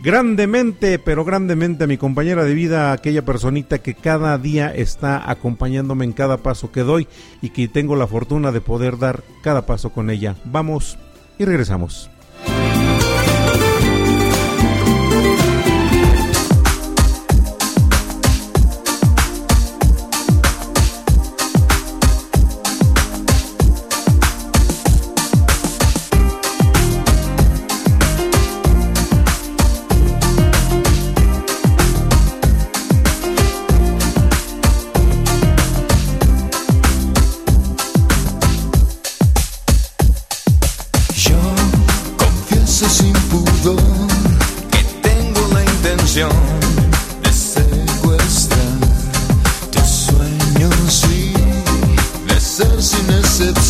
grandemente, 0.01 0.97
pero 0.97 1.25
grandemente 1.25 1.83
a 1.83 1.87
mi 1.87 1.97
compañera 1.97 2.45
de 2.45 2.53
vida, 2.53 2.93
aquella 2.93 3.25
personita 3.25 3.79
que 3.79 3.95
cada 3.95 4.37
día 4.37 4.73
está 4.73 5.29
acompañándome 5.29 6.05
en 6.05 6.13
cada 6.13 6.37
paso 6.37 6.71
que 6.71 6.83
doy 6.83 7.09
y 7.41 7.49
que 7.49 7.67
tengo 7.67 7.97
la 7.97 8.07
fortuna 8.07 8.53
de 8.53 8.61
poder 8.61 8.97
dar 8.97 9.25
cada 9.43 9.65
paso 9.65 9.89
con 9.89 10.09
ella. 10.09 10.37
Vamos 10.45 10.97
y 11.37 11.43
regresamos. 11.43 12.09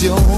Excepción 0.02 0.29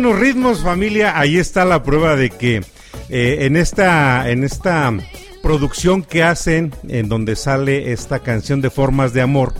buenos 0.00 0.20
ritmos, 0.20 0.62
familia. 0.62 1.18
Ahí 1.18 1.38
está 1.38 1.64
la 1.64 1.82
prueba 1.82 2.14
de 2.14 2.30
que 2.30 2.62
eh, 3.08 3.38
en 3.40 3.56
esta 3.56 4.30
en 4.30 4.44
esta 4.44 4.96
producción 5.42 6.04
que 6.04 6.22
hacen, 6.22 6.72
en 6.86 7.08
donde 7.08 7.34
sale 7.34 7.90
esta 7.90 8.20
canción 8.20 8.60
de 8.60 8.70
Formas 8.70 9.12
de 9.12 9.22
Amor, 9.22 9.54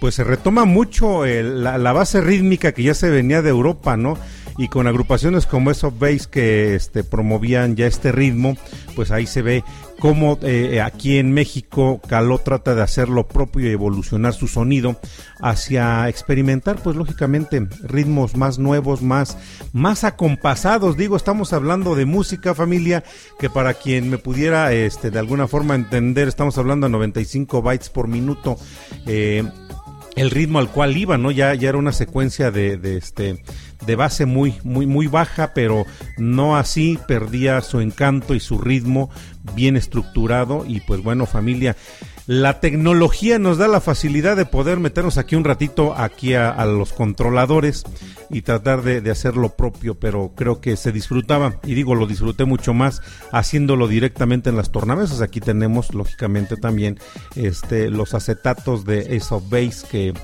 pues 0.00 0.14
se 0.14 0.24
retoma 0.24 0.64
mucho 0.64 1.26
la, 1.26 1.76
la 1.76 1.92
base 1.92 2.22
rítmica 2.22 2.72
que 2.72 2.82
ya 2.82 2.94
se 2.94 3.10
venía 3.10 3.42
de 3.42 3.50
Europa, 3.50 3.98
¿no? 3.98 4.16
Y 4.56 4.68
con 4.68 4.86
agrupaciones 4.86 5.44
como 5.44 5.70
eso 5.70 5.90
Bass 5.90 6.28
que 6.28 6.74
este, 6.74 7.04
promovían 7.04 7.76
ya 7.76 7.86
este 7.86 8.10
ritmo, 8.10 8.56
pues 8.96 9.10
ahí 9.10 9.26
se 9.26 9.42
ve 9.42 9.64
cómo 10.04 10.38
eh, 10.42 10.82
aquí 10.82 11.16
en 11.16 11.32
México 11.32 11.98
Caló 12.06 12.36
trata 12.36 12.74
de 12.74 12.82
hacer 12.82 13.08
lo 13.08 13.26
propio 13.26 13.70
y 13.70 13.72
evolucionar 13.72 14.34
su 14.34 14.48
sonido 14.48 15.00
hacia 15.40 16.10
experimentar, 16.10 16.76
pues 16.76 16.94
lógicamente, 16.94 17.66
ritmos 17.82 18.36
más 18.36 18.58
nuevos, 18.58 19.00
más, 19.00 19.38
más 19.72 20.04
acompasados. 20.04 20.98
Digo, 20.98 21.16
estamos 21.16 21.54
hablando 21.54 21.94
de 21.94 22.04
música, 22.04 22.54
familia, 22.54 23.02
que 23.38 23.48
para 23.48 23.72
quien 23.72 24.10
me 24.10 24.18
pudiera 24.18 24.74
este, 24.74 25.10
de 25.10 25.18
alguna 25.18 25.48
forma 25.48 25.74
entender, 25.74 26.28
estamos 26.28 26.58
hablando 26.58 26.86
de 26.86 26.92
95 26.92 27.62
bytes 27.62 27.88
por 27.88 28.06
minuto. 28.06 28.58
Eh, 29.06 29.42
el 30.16 30.30
ritmo 30.30 30.58
al 30.58 30.70
cual 30.70 30.96
iba, 30.96 31.18
¿no? 31.18 31.30
Ya, 31.30 31.54
ya 31.54 31.68
era 31.68 31.78
una 31.78 31.92
secuencia 31.92 32.50
de, 32.50 32.76
de 32.76 32.96
este 32.96 33.42
de 33.84 33.96
base 33.96 34.26
muy, 34.26 34.54
muy, 34.62 34.86
muy 34.86 35.06
baja, 35.06 35.52
pero 35.54 35.84
no 36.16 36.56
así 36.56 36.98
perdía 37.06 37.60
su 37.60 37.80
encanto 37.80 38.34
y 38.34 38.40
su 38.40 38.58
ritmo 38.58 39.10
bien 39.54 39.76
estructurado. 39.76 40.64
Y 40.66 40.80
pues 40.80 41.02
bueno, 41.02 41.26
familia, 41.26 41.76
la 42.26 42.60
tecnología 42.60 43.38
nos 43.38 43.58
da 43.58 43.68
la 43.68 43.80
facilidad 43.80 44.36
de 44.36 44.46
poder 44.46 44.80
meternos 44.80 45.18
aquí 45.18 45.36
un 45.36 45.44
ratito 45.44 45.94
aquí 45.94 46.32
a, 46.34 46.64
los 46.64 46.94
controladores 46.94 47.84
y 48.30 48.40
tratar 48.42 48.82
de, 48.82 49.10
hacer 49.10 49.36
lo 49.36 49.50
propio, 49.50 49.94
pero 49.94 50.32
creo 50.34 50.60
que 50.60 50.76
se 50.76 50.90
disfrutaba, 50.90 51.60
y 51.64 51.74
digo, 51.74 51.94
lo 51.94 52.06
disfruté 52.06 52.46
mucho 52.46 52.72
más 52.72 53.02
haciéndolo 53.30 53.88
directamente 53.88 54.48
en 54.48 54.56
las 54.56 54.72
tornamesas. 54.72 55.20
Aquí 55.20 55.40
tenemos, 55.40 55.92
lógicamente, 55.92 56.56
también 56.56 56.98
este 57.36 57.90
los 57.90 58.14
acetatos 58.14 58.86
de 58.86 59.00
Ace 59.16 59.34
of 59.34 59.50
Base, 59.50 59.86
que 59.90 60.14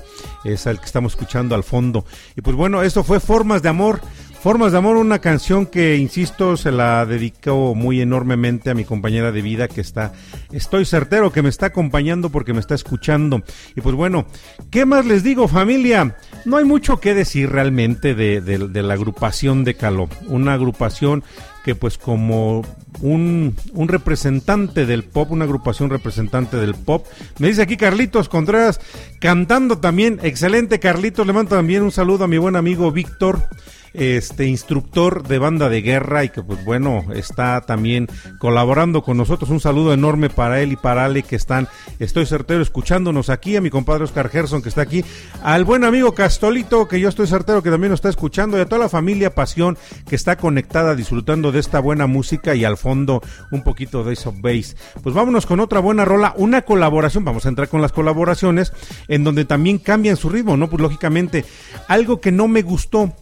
es 0.43 0.65
el 0.65 0.79
que 0.79 0.85
estamos 0.85 1.13
escuchando 1.13 1.53
al 1.53 1.63
fondo. 1.63 2.03
Y 2.35 2.41
pues 2.41 2.55
bueno, 2.55 2.81
eso 2.81 3.03
fue 3.03 3.19
Formas 3.19 3.61
de 3.61 3.69
Amor. 3.69 4.01
Formas 4.41 4.71
de 4.71 4.79
Amor, 4.79 4.97
una 4.97 5.19
canción 5.19 5.67
que, 5.67 5.97
insisto, 5.97 6.57
se 6.57 6.71
la 6.71 7.05
dedico 7.05 7.75
muy 7.75 8.01
enormemente 8.01 8.71
a 8.71 8.73
mi 8.73 8.83
compañera 8.83 9.31
de 9.31 9.43
vida 9.43 9.67
que 9.67 9.81
está, 9.81 10.13
estoy 10.51 10.83
certero 10.85 11.31
que 11.31 11.43
me 11.43 11.49
está 11.49 11.67
acompañando 11.67 12.31
porque 12.31 12.51
me 12.51 12.59
está 12.59 12.73
escuchando. 12.73 13.43
Y 13.75 13.81
pues 13.81 13.93
bueno, 13.93 14.25
¿qué 14.71 14.87
más 14.87 15.05
les 15.05 15.21
digo 15.21 15.47
familia? 15.47 16.15
No 16.45 16.57
hay 16.57 16.65
mucho 16.65 16.99
que 16.99 17.13
decir 17.13 17.51
realmente 17.51 18.15
de, 18.15 18.41
la 18.81 18.93
agrupación 18.95 19.63
de 19.63 19.75
Caló. 19.75 20.09
Una 20.25 20.53
agrupación 20.53 21.23
que 21.63 21.75
pues 21.75 21.99
como 21.99 22.63
un, 22.99 23.55
un 23.73 23.87
representante 23.89 24.87
del 24.87 25.03
pop, 25.03 25.29
una 25.29 25.45
agrupación 25.45 25.91
representante 25.91 26.57
del 26.57 26.73
pop. 26.73 27.05
Me 27.37 27.49
dice 27.49 27.61
aquí 27.61 27.77
Carlitos 27.77 28.27
Contreras 28.27 28.81
cantando 29.19 29.77
también. 29.77 30.19
Excelente 30.23 30.79
Carlitos, 30.79 31.27
le 31.27 31.33
mando 31.33 31.55
también 31.55 31.83
un 31.83 31.91
saludo 31.91 32.23
a 32.23 32.27
mi 32.27 32.39
buen 32.39 32.55
amigo 32.55 32.91
Víctor 32.91 33.47
este 33.93 34.47
instructor 34.47 35.27
de 35.27 35.39
banda 35.39 35.69
de 35.69 35.81
guerra 35.81 36.23
y 36.23 36.29
que 36.29 36.41
pues 36.41 36.63
bueno 36.63 37.05
está 37.13 37.61
también 37.61 38.07
colaborando 38.39 39.01
con 39.01 39.17
nosotros. 39.17 39.49
Un 39.49 39.59
saludo 39.59 39.93
enorme 39.93 40.29
para 40.29 40.61
él 40.61 40.71
y 40.71 40.75
para 40.75 41.05
Ale 41.05 41.23
que 41.23 41.35
están 41.35 41.67
estoy 41.99 42.25
certero 42.25 42.61
escuchándonos 42.61 43.29
aquí 43.29 43.55
a 43.55 43.61
mi 43.61 43.69
compadre 43.69 44.03
Oscar 44.03 44.29
Gerson 44.29 44.61
que 44.61 44.69
está 44.69 44.81
aquí 44.81 45.03
al 45.43 45.65
buen 45.65 45.83
amigo 45.83 46.13
Castolito 46.13 46.87
que 46.87 46.99
yo 46.99 47.09
estoy 47.09 47.27
certero 47.27 47.63
que 47.63 47.69
también 47.69 47.91
nos 47.91 47.97
está 47.97 48.09
escuchando 48.09 48.57
y 48.57 48.61
a 48.61 48.65
toda 48.65 48.79
la 48.79 48.89
familia 48.89 49.35
Pasión 49.35 49.77
que 50.07 50.15
está 50.15 50.37
conectada 50.37 50.95
disfrutando 50.95 51.51
de 51.51 51.59
esta 51.59 51.79
buena 51.79 52.07
música 52.07 52.55
y 52.55 52.63
al 52.63 52.77
fondo 52.77 53.21
un 53.51 53.63
poquito 53.63 54.03
de 54.03 54.13
of 54.25 54.41
Base 54.41 54.75
pues 55.01 55.15
vámonos 55.15 55.45
con 55.45 55.59
otra 55.59 55.79
buena 55.79 56.05
rola 56.05 56.33
una 56.37 56.61
colaboración 56.63 57.25
vamos 57.25 57.45
a 57.45 57.49
entrar 57.49 57.69
con 57.69 57.81
las 57.81 57.91
colaboraciones 57.91 58.73
en 59.07 59.23
donde 59.23 59.45
también 59.45 59.77
cambian 59.77 60.17
su 60.17 60.29
ritmo 60.29 60.57
no 60.57 60.69
pues 60.69 60.81
lógicamente 60.81 61.45
algo 61.87 62.21
que 62.21 62.31
no 62.31 62.47
me 62.47 62.61
gustó 62.61 63.13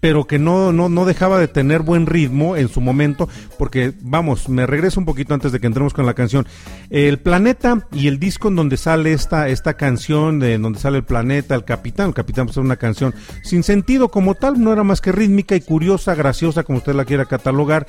pero 0.00 0.26
que 0.26 0.38
no, 0.38 0.72
no, 0.72 0.88
no 0.88 1.04
dejaba 1.04 1.38
de 1.38 1.48
tener 1.48 1.82
buen 1.82 2.06
ritmo 2.06 2.56
en 2.56 2.68
su 2.68 2.80
momento, 2.80 3.28
porque 3.58 3.92
vamos, 4.00 4.48
me 4.48 4.66
regreso 4.66 4.98
un 4.98 5.06
poquito 5.06 5.34
antes 5.34 5.52
de 5.52 5.60
que 5.60 5.66
entremos 5.66 5.92
con 5.92 6.06
la 6.06 6.14
canción. 6.14 6.46
El 6.88 7.18
planeta 7.18 7.86
y 7.92 8.08
el 8.08 8.18
disco 8.18 8.48
en 8.48 8.56
donde 8.56 8.76
sale 8.76 9.12
esta, 9.12 9.48
esta 9.48 9.74
canción, 9.74 10.38
de 10.38 10.54
en 10.54 10.62
donde 10.62 10.80
sale 10.80 10.98
el 10.98 11.04
planeta, 11.04 11.54
el 11.54 11.64
capitán, 11.64 12.08
el 12.08 12.14
capitán 12.14 12.46
pues 12.46 12.56
es 12.56 12.64
una 12.64 12.76
canción 12.76 13.14
sin 13.42 13.62
sentido 13.62 14.10
como 14.10 14.34
tal, 14.34 14.62
no 14.62 14.72
era 14.72 14.84
más 14.84 15.00
que 15.00 15.12
rítmica 15.12 15.54
y 15.54 15.60
curiosa, 15.60 16.14
graciosa, 16.14 16.62
como 16.64 16.78
usted 16.78 16.94
la 16.94 17.04
quiera 17.04 17.26
catalogar, 17.26 17.86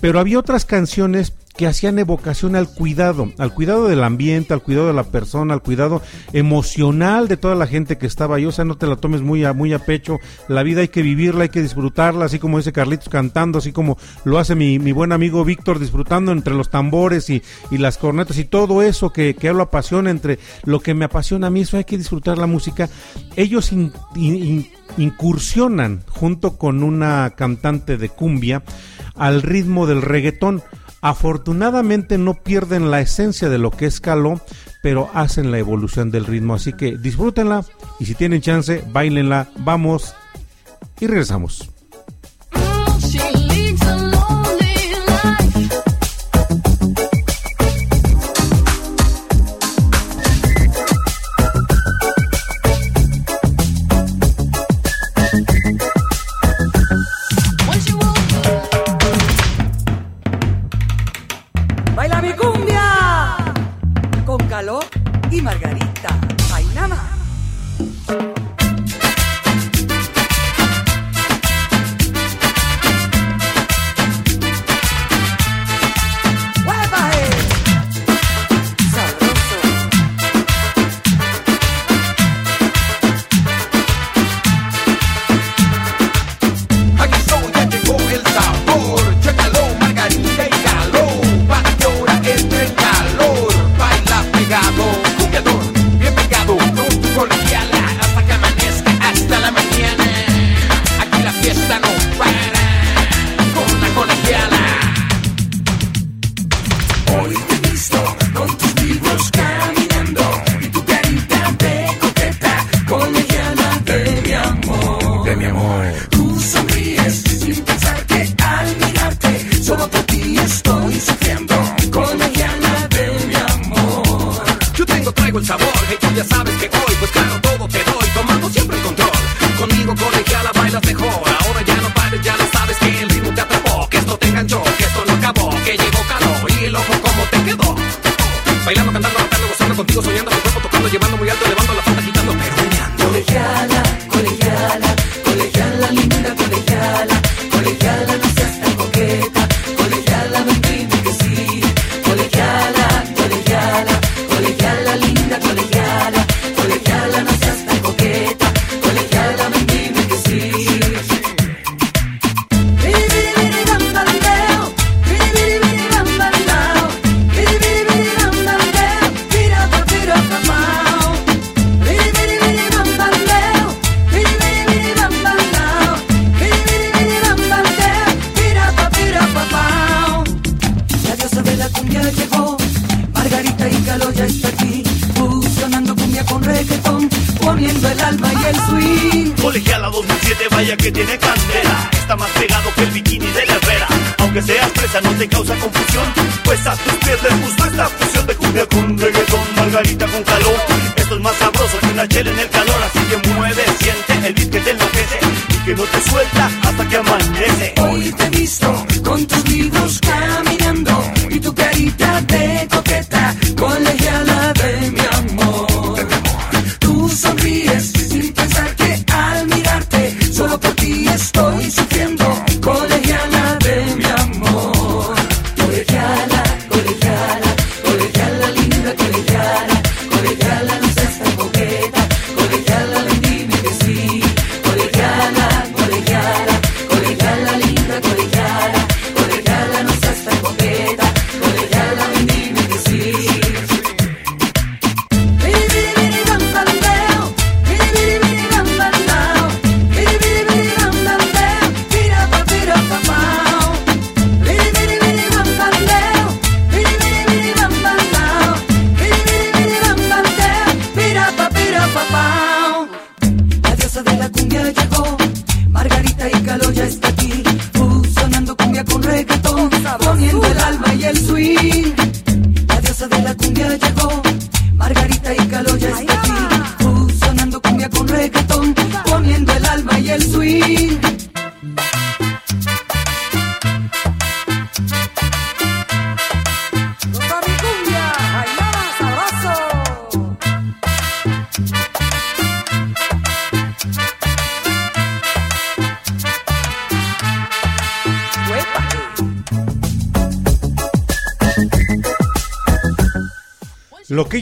pero 0.00 0.20
había 0.20 0.38
otras 0.38 0.64
canciones 0.64 1.32
que 1.56 1.66
hacían 1.68 1.98
evocación 2.00 2.56
al 2.56 2.68
cuidado, 2.68 3.30
al 3.38 3.54
cuidado 3.54 3.86
del 3.86 4.02
ambiente, 4.02 4.52
al 4.54 4.62
cuidado 4.62 4.88
de 4.88 4.92
la 4.92 5.04
persona, 5.04 5.54
al 5.54 5.62
cuidado 5.62 6.02
emocional 6.32 7.28
de 7.28 7.36
toda 7.36 7.54
la 7.54 7.66
gente 7.68 7.96
que 7.96 8.06
estaba 8.06 8.36
ahí. 8.36 8.44
O 8.44 8.50
sea, 8.52 8.64
no 8.64 8.76
te 8.76 8.86
la 8.88 8.96
tomes 8.96 9.22
muy 9.22 9.44
a, 9.44 9.52
muy 9.52 9.72
a 9.72 9.78
pecho. 9.78 10.18
La 10.48 10.62
vida 10.64 10.80
hay 10.80 10.88
que 10.88 11.02
vivirla, 11.02 11.44
hay 11.44 11.48
que 11.50 11.62
disfrutarla, 11.62 12.24
así 12.24 12.38
como 12.40 12.58
dice 12.58 12.72
Carlitos 12.72 13.08
cantando, 13.08 13.58
así 13.58 13.70
como 13.72 13.96
lo 14.24 14.38
hace 14.38 14.54
mi, 14.56 14.78
mi 14.80 14.90
buen 14.92 15.12
amigo 15.12 15.44
Víctor 15.44 15.78
disfrutando 15.78 16.32
entre 16.32 16.54
los 16.54 16.70
tambores 16.70 17.30
y, 17.30 17.42
y 17.70 17.78
las 17.78 17.98
cornetas 17.98 18.36
y 18.38 18.44
todo 18.44 18.82
eso 18.82 19.12
que, 19.12 19.34
que 19.34 19.52
lo 19.52 19.62
apasiona, 19.62 20.10
entre 20.10 20.40
lo 20.64 20.80
que 20.80 20.94
me 20.94 21.04
apasiona 21.04 21.46
a 21.46 21.50
mí, 21.50 21.60
eso 21.60 21.76
hay 21.76 21.84
que 21.84 21.98
disfrutar 21.98 22.36
la 22.36 22.46
música. 22.46 22.88
Ellos 23.36 23.70
in- 23.72 23.92
in- 24.16 24.44
in- 24.44 24.70
incursionan 24.96 26.02
junto 26.08 26.56
con 26.56 26.82
una 26.82 27.34
cantante 27.36 27.96
de 27.96 28.08
cumbia 28.08 28.62
al 29.14 29.42
ritmo 29.42 29.86
del 29.86 30.02
reggaetón. 30.02 30.62
Afortunadamente 31.04 32.16
no 32.16 32.32
pierden 32.32 32.90
la 32.90 33.02
esencia 33.02 33.50
de 33.50 33.58
lo 33.58 33.70
que 33.70 33.84
es 33.84 34.00
caló, 34.00 34.40
pero 34.82 35.10
hacen 35.12 35.50
la 35.50 35.58
evolución 35.58 36.10
del 36.10 36.24
ritmo. 36.24 36.54
Así 36.54 36.72
que 36.72 36.96
disfrútenla 36.96 37.62
y 38.00 38.06
si 38.06 38.14
tienen 38.14 38.40
chance, 38.40 38.82
bailenla. 38.90 39.48
Vamos 39.58 40.14
y 40.98 41.06
regresamos. 41.06 41.73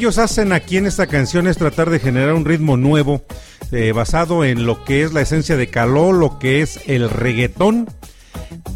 ellos 0.02 0.18
hacen 0.18 0.52
aquí 0.52 0.78
en 0.78 0.86
esta 0.86 1.06
canción 1.06 1.46
es 1.46 1.58
tratar 1.58 1.88
de 1.88 2.00
generar 2.00 2.34
un 2.34 2.44
ritmo 2.44 2.76
nuevo 2.76 3.22
eh, 3.70 3.92
basado 3.92 4.44
en 4.44 4.66
lo 4.66 4.82
que 4.82 5.04
es 5.04 5.12
la 5.12 5.20
esencia 5.20 5.56
de 5.56 5.68
Caló, 5.68 6.12
lo 6.12 6.40
que 6.40 6.60
es 6.60 6.80
el 6.88 7.08
reggaetón 7.08 7.88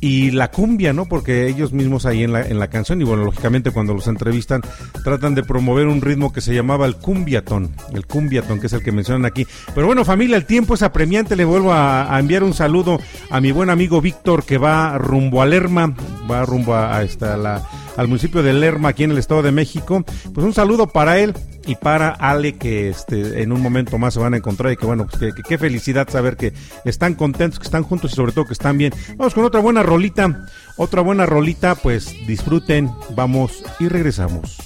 y 0.00 0.30
la 0.30 0.52
cumbia, 0.52 0.92
¿no? 0.92 1.06
Porque 1.06 1.48
ellos 1.48 1.72
mismos 1.72 2.06
ahí 2.06 2.22
en 2.22 2.32
la, 2.32 2.42
en 2.42 2.60
la 2.60 2.70
canción, 2.70 3.00
y 3.00 3.04
bueno, 3.04 3.24
lógicamente 3.24 3.72
cuando 3.72 3.92
los 3.92 4.06
entrevistan, 4.06 4.62
tratan 5.02 5.34
de 5.34 5.42
promover 5.42 5.88
un 5.88 6.00
ritmo 6.00 6.32
que 6.32 6.40
se 6.40 6.54
llamaba 6.54 6.86
el 6.86 6.94
cumbiatón, 6.94 7.74
el 7.92 8.06
cumbiatón, 8.06 8.60
que 8.60 8.68
es 8.68 8.72
el 8.72 8.84
que 8.84 8.92
mencionan 8.92 9.24
aquí. 9.24 9.48
Pero 9.74 9.88
bueno, 9.88 10.04
familia, 10.04 10.36
el 10.36 10.46
tiempo 10.46 10.74
es 10.74 10.82
apremiante, 10.82 11.34
le 11.34 11.44
vuelvo 11.44 11.72
a, 11.72 12.16
enviar 12.20 12.44
un 12.44 12.54
saludo 12.54 13.00
a 13.30 13.40
mi 13.40 13.50
buen 13.50 13.68
amigo 13.68 14.00
Víctor, 14.00 14.44
que 14.44 14.58
va 14.58 14.96
rumbo 14.96 15.42
a 15.42 15.46
Lerma, 15.46 15.92
va 16.30 16.44
rumbo 16.44 16.76
a, 16.76 16.96
a 16.96 17.02
esta, 17.02 17.36
la 17.36 17.68
al 17.96 18.08
municipio 18.08 18.42
de 18.42 18.52
Lerma, 18.52 18.90
aquí 18.90 19.04
en 19.04 19.10
el 19.10 19.18
Estado 19.18 19.42
de 19.42 19.52
México. 19.52 20.04
Pues 20.34 20.46
un 20.46 20.54
saludo 20.54 20.88
para 20.88 21.18
él 21.18 21.34
y 21.66 21.74
para 21.74 22.10
Ale, 22.10 22.56
que 22.56 22.88
este, 22.88 23.42
en 23.42 23.52
un 23.52 23.60
momento 23.60 23.98
más 23.98 24.14
se 24.14 24.20
van 24.20 24.34
a 24.34 24.36
encontrar 24.36 24.72
y 24.72 24.76
que 24.76 24.86
bueno, 24.86 25.06
pues 25.06 25.34
qué 25.46 25.58
felicidad 25.58 26.08
saber 26.08 26.36
que 26.36 26.52
están 26.84 27.14
contentos, 27.14 27.58
que 27.58 27.66
están 27.66 27.82
juntos 27.82 28.12
y 28.12 28.16
sobre 28.16 28.32
todo 28.32 28.46
que 28.46 28.52
están 28.52 28.78
bien. 28.78 28.92
Vamos 29.16 29.34
con 29.34 29.44
otra 29.44 29.60
buena 29.60 29.82
rolita, 29.82 30.46
otra 30.76 31.02
buena 31.02 31.26
rolita, 31.26 31.74
pues 31.74 32.14
disfruten, 32.26 32.90
vamos 33.14 33.62
y 33.80 33.88
regresamos. 33.88 34.65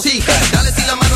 sí, 0.00 0.22
dale 0.52 0.70
si 0.74 0.86
la 0.86 1.07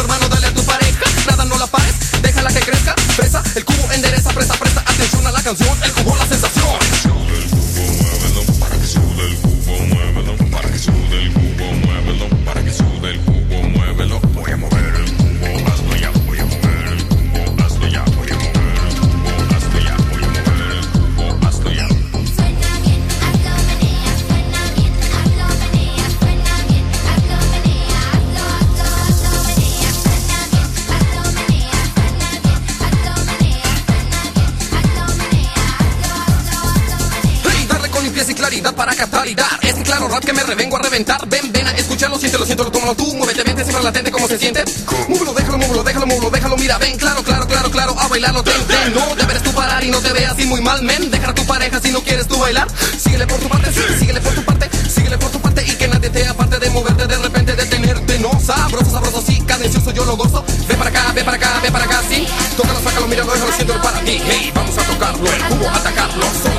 ¿cómo 44.23 44.29
se 44.29 44.39
siente? 44.39 44.65
Múvelo, 45.09 45.35
déjalo, 45.35 45.59
múvelo, 45.59 45.83
déjalo, 45.83 46.07
múvelo, 46.07 46.31
déjalo. 46.31 46.57
Mira, 46.57 46.79
ven, 46.79 46.97
claro, 46.97 47.25
claro, 47.25 47.45
claro, 47.47 47.71
claro, 47.71 47.99
a 47.99 48.07
bailarlo, 48.07 48.45
ten, 48.45 48.63
ten. 48.69 48.95
No 48.95 49.17
tú 49.43 49.51
parar 49.53 49.83
y 49.83 49.91
no 49.91 49.99
te 49.99 50.13
veas 50.13 50.33
así 50.33 50.47
muy 50.47 50.61
mal, 50.61 50.81
men. 50.83 51.11
Dejar 51.11 51.31
a 51.31 51.35
tu 51.35 51.45
pareja 51.45 51.81
si 51.81 51.91
no 51.91 52.01
quieres 52.03 52.29
tú 52.29 52.39
bailar. 52.39 52.69
Síguele 53.03 53.27
por 53.27 53.41
tu 53.41 53.49
parte, 53.49 53.73
sí, 53.73 53.81
síguele 53.99 54.21
por 54.21 54.33
tu 54.33 54.45
parte, 54.45 54.71
síguele 54.89 55.19
por 55.19 55.31
tu 55.31 55.41
parte 55.41 55.65
y 55.67 55.75
que 55.75 55.89
nadie 55.89 56.09
te 56.09 56.25
aparte 56.25 56.61
de 56.61 56.71
moverte, 56.71 57.07
de 57.07 57.17
repente 57.19 57.57
detenerte. 57.57 58.19
No, 58.21 58.31
sabroso, 58.39 58.93
sabroso, 58.93 59.23
sí, 59.27 59.41
cadencioso, 59.41 59.91
yo 59.91 60.05
lo 60.05 60.17
gozo. 60.17 60.45
Ve 60.69 60.77
para 60.77 60.91
acá, 60.91 61.13
ve 61.13 61.25
para 61.25 61.37
acá, 61.37 61.61
ve 61.61 61.73
para 61.73 61.85
acá, 61.85 62.01
sí. 62.09 62.29
Tócalo, 62.57 62.81
sácalo, 62.81 63.09
míralo, 63.09 63.33
déjalo, 63.33 63.53
siéntelo 63.53 63.83
para 63.83 64.01
ti. 64.03 64.23
Hey, 64.25 64.53
vamos 64.55 64.79
a 64.79 64.83
tocarlo, 64.85 65.33
el 65.33 65.43
cubo, 65.47 65.69
atacarlo. 65.69 66.52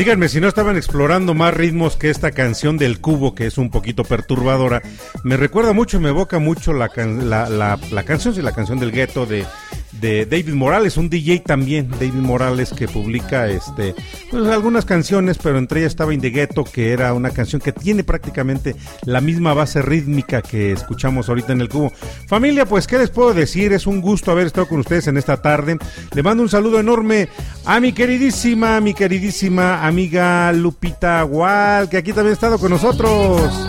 Díganme 0.00 0.30
si 0.30 0.40
no 0.40 0.48
estaban 0.48 0.78
explorando 0.78 1.34
más 1.34 1.52
ritmos 1.52 1.94
que 1.98 2.08
esta 2.08 2.30
canción 2.30 2.78
del 2.78 3.02
cubo, 3.02 3.34
que 3.34 3.44
es 3.44 3.58
un 3.58 3.68
poquito 3.68 4.02
perturbadora. 4.02 4.80
Me 5.24 5.36
recuerda 5.36 5.74
mucho, 5.74 6.00
me 6.00 6.08
evoca 6.08 6.38
mucho 6.38 6.72
la, 6.72 6.88
can- 6.88 7.28
la, 7.28 7.50
la- 7.50 8.02
canción, 8.04 8.34
sí, 8.34 8.40
la 8.40 8.52
canción 8.54 8.78
del 8.80 8.92
gueto 8.92 9.26
de, 9.26 9.44
de 10.00 10.26
David 10.26 10.54
Morales, 10.54 10.96
un 10.96 11.10
DJ 11.10 11.40
también, 11.40 11.90
David 11.90 12.14
Morales, 12.14 12.72
que 12.72 12.88
publica 12.88 13.48
este, 13.48 13.94
pues, 14.30 14.46
algunas 14.46 14.84
canciones, 14.84 15.38
pero 15.38 15.58
entre 15.58 15.80
ellas 15.80 15.92
estaba 15.92 16.14
In 16.14 16.20
the 16.20 16.30
Ghetto, 16.30 16.64
que 16.64 16.92
era 16.92 17.12
una 17.12 17.30
canción 17.30 17.60
que 17.60 17.72
tiene 17.72 18.04
prácticamente 18.04 18.76
la 19.04 19.20
misma 19.20 19.54
base 19.54 19.82
rítmica 19.82 20.42
que 20.42 20.72
escuchamos 20.72 21.28
ahorita 21.28 21.52
en 21.52 21.60
el 21.60 21.68
cubo. 21.68 21.92
Familia, 22.26 22.66
pues, 22.66 22.86
¿qué 22.86 22.98
les 22.98 23.10
puedo 23.10 23.34
decir? 23.34 23.72
Es 23.72 23.86
un 23.86 24.00
gusto 24.00 24.30
haber 24.30 24.46
estado 24.46 24.68
con 24.68 24.80
ustedes 24.80 25.06
en 25.06 25.16
esta 25.16 25.40
tarde. 25.42 25.78
Le 26.14 26.22
mando 26.22 26.42
un 26.42 26.48
saludo 26.48 26.80
enorme 26.80 27.28
a 27.64 27.80
mi 27.80 27.92
queridísima, 27.92 28.80
mi 28.80 28.94
queridísima 28.94 29.86
amiga 29.86 30.52
Lupita 30.52 31.22
Gual, 31.22 31.88
que 31.88 31.98
aquí 31.98 32.12
también 32.12 32.32
ha 32.32 32.34
estado 32.34 32.58
con 32.58 32.70
nosotros. 32.70 33.66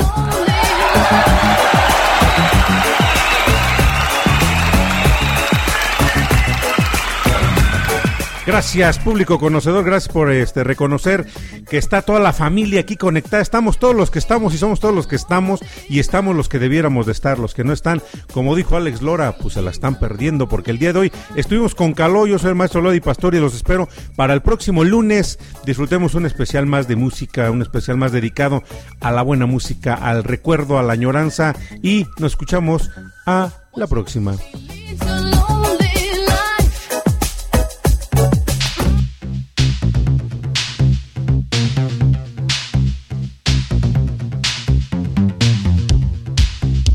Gracias, 8.51 8.99
público 8.99 9.39
conocedor, 9.39 9.85
gracias 9.85 10.11
por 10.11 10.29
este 10.29 10.65
reconocer 10.65 11.25
que 11.69 11.77
está 11.77 12.01
toda 12.01 12.19
la 12.19 12.33
familia 12.33 12.81
aquí 12.81 12.97
conectada. 12.97 13.41
Estamos 13.41 13.79
todos 13.79 13.95
los 13.95 14.11
que 14.11 14.19
estamos 14.19 14.53
y 14.53 14.57
somos 14.57 14.81
todos 14.81 14.93
los 14.93 15.07
que 15.07 15.15
estamos 15.15 15.61
y 15.87 15.99
estamos 15.99 16.35
los 16.35 16.49
que 16.49 16.59
debiéramos 16.59 17.05
de 17.05 17.13
estar. 17.13 17.39
Los 17.39 17.53
que 17.53 17.63
no 17.63 17.71
están, 17.71 18.01
como 18.33 18.53
dijo 18.57 18.75
Alex 18.75 19.01
Lora, 19.01 19.37
pues 19.37 19.53
se 19.53 19.61
la 19.61 19.71
están 19.71 19.97
perdiendo 19.97 20.49
porque 20.49 20.71
el 20.71 20.79
día 20.79 20.91
de 20.91 20.99
hoy 20.99 21.11
estuvimos 21.37 21.75
con 21.75 21.93
Caló, 21.93 22.27
yo 22.27 22.37
soy 22.39 22.49
el 22.49 22.55
maestro 22.55 22.81
Lodi 22.81 22.99
Pastor 22.99 23.35
y 23.35 23.39
los 23.39 23.55
espero 23.55 23.87
para 24.17 24.33
el 24.33 24.41
próximo 24.41 24.83
lunes. 24.83 25.39
Disfrutemos 25.65 26.13
un 26.13 26.25
especial 26.25 26.65
más 26.65 26.89
de 26.89 26.97
música, 26.97 27.49
un 27.51 27.61
especial 27.61 27.95
más 27.95 28.11
dedicado 28.11 28.63
a 28.99 29.11
la 29.11 29.21
buena 29.21 29.45
música, 29.45 29.93
al 29.93 30.25
recuerdo, 30.25 30.77
a 30.77 30.83
la 30.83 30.91
añoranza 30.91 31.55
y 31.81 32.05
nos 32.19 32.33
escuchamos 32.33 32.91
a 33.25 33.49
la 33.75 33.87
próxima. 33.87 34.35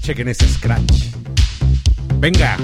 Chequen 0.07 0.29
ese 0.29 0.47
scratch. 0.47 1.11
Venga. 2.21 2.57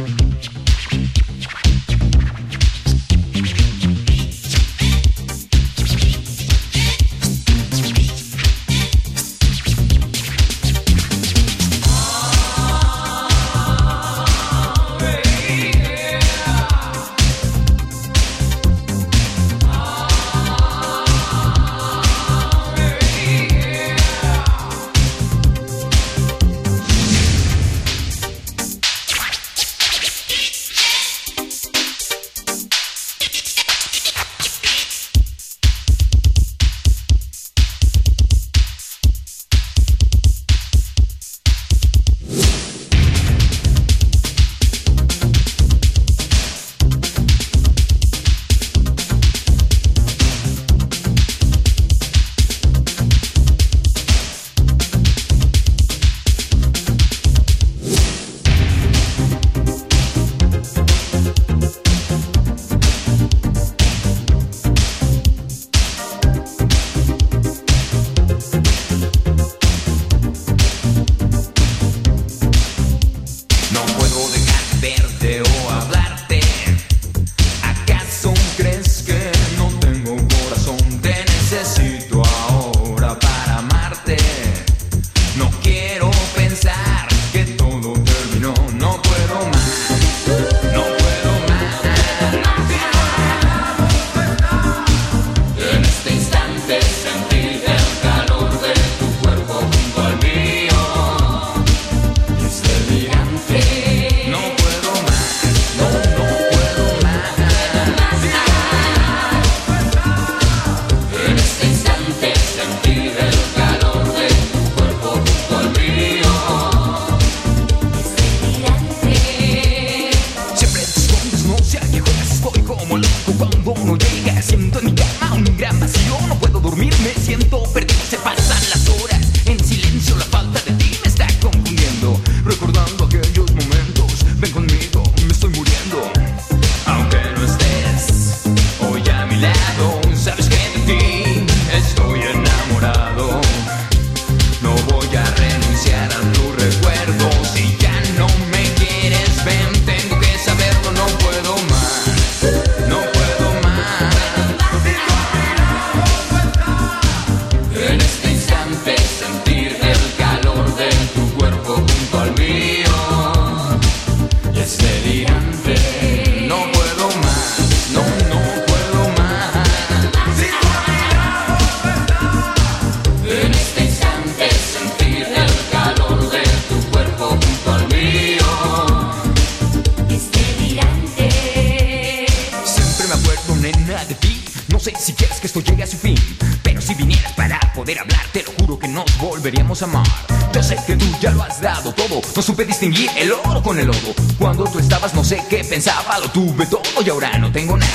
Distinguir 192.83 193.11
el 193.17 193.31
oro 193.31 193.63
con 193.63 193.79
el 193.79 193.87
lodo. 193.87 194.13
Cuando 194.39 194.65
tú 194.65 194.81
estabas 194.81 195.15
no 195.15 195.23
sé 195.23 195.41
qué 195.49 195.63
pensaba, 195.63 196.19
lo 196.19 196.29
tuve 196.31 196.67
todo 196.67 196.83
y 197.05 197.09
ahora 197.11 197.39
no 197.39 197.53
tengo 197.53 197.77
nada. 197.77 197.93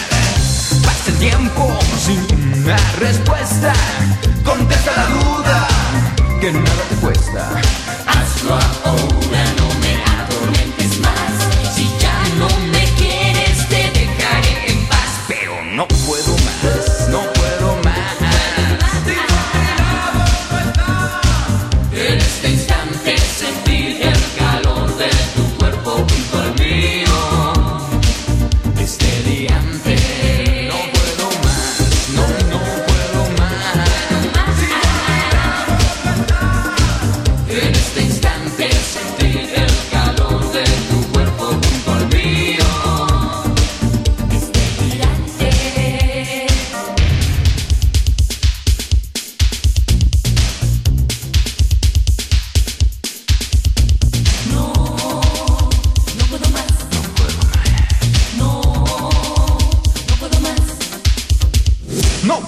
Pasa 0.85 1.11
el 1.11 1.17
tiempo 1.17 1.77
sin 1.99 2.25
una 2.63 2.77
respuesta, 2.97 3.73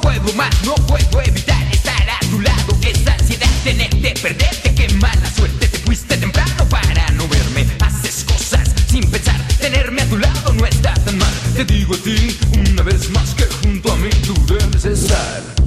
puedo 0.09 0.33
más, 0.33 0.49
no 0.65 0.73
puedo 0.87 1.21
evitar 1.21 1.61
estar 1.71 2.09
a 2.09 2.19
tu 2.31 2.39
lado. 2.39 2.77
Esa 2.81 3.13
ansiedad, 3.13 3.49
tenerte, 3.63 4.13
perderte, 4.21 4.73
qué 4.73 4.89
mala 4.95 5.31
suerte. 5.35 5.67
Te 5.67 5.77
fuiste 5.79 6.17
temprano 6.17 6.67
para 6.67 7.09
no 7.11 7.27
verme. 7.27 7.67
Haces 7.79 8.23
cosas 8.23 8.73
sin 8.87 9.03
pensar. 9.11 9.39
Tenerme 9.59 10.01
a 10.01 10.09
tu 10.09 10.17
lado 10.17 10.53
no 10.53 10.65
está 10.65 10.93
tan 10.95 11.17
mal. 11.17 11.33
Te 11.55 11.63
digo 11.65 11.93
a 11.93 11.97
ti 11.97 12.35
una 12.71 12.81
vez 12.81 13.09
más 13.11 13.35
que 13.35 13.45
junto 13.61 13.91
a 13.91 13.95
mí 13.97 14.09
tú 14.25 14.33
debes 14.47 14.85
estar. 14.85 15.58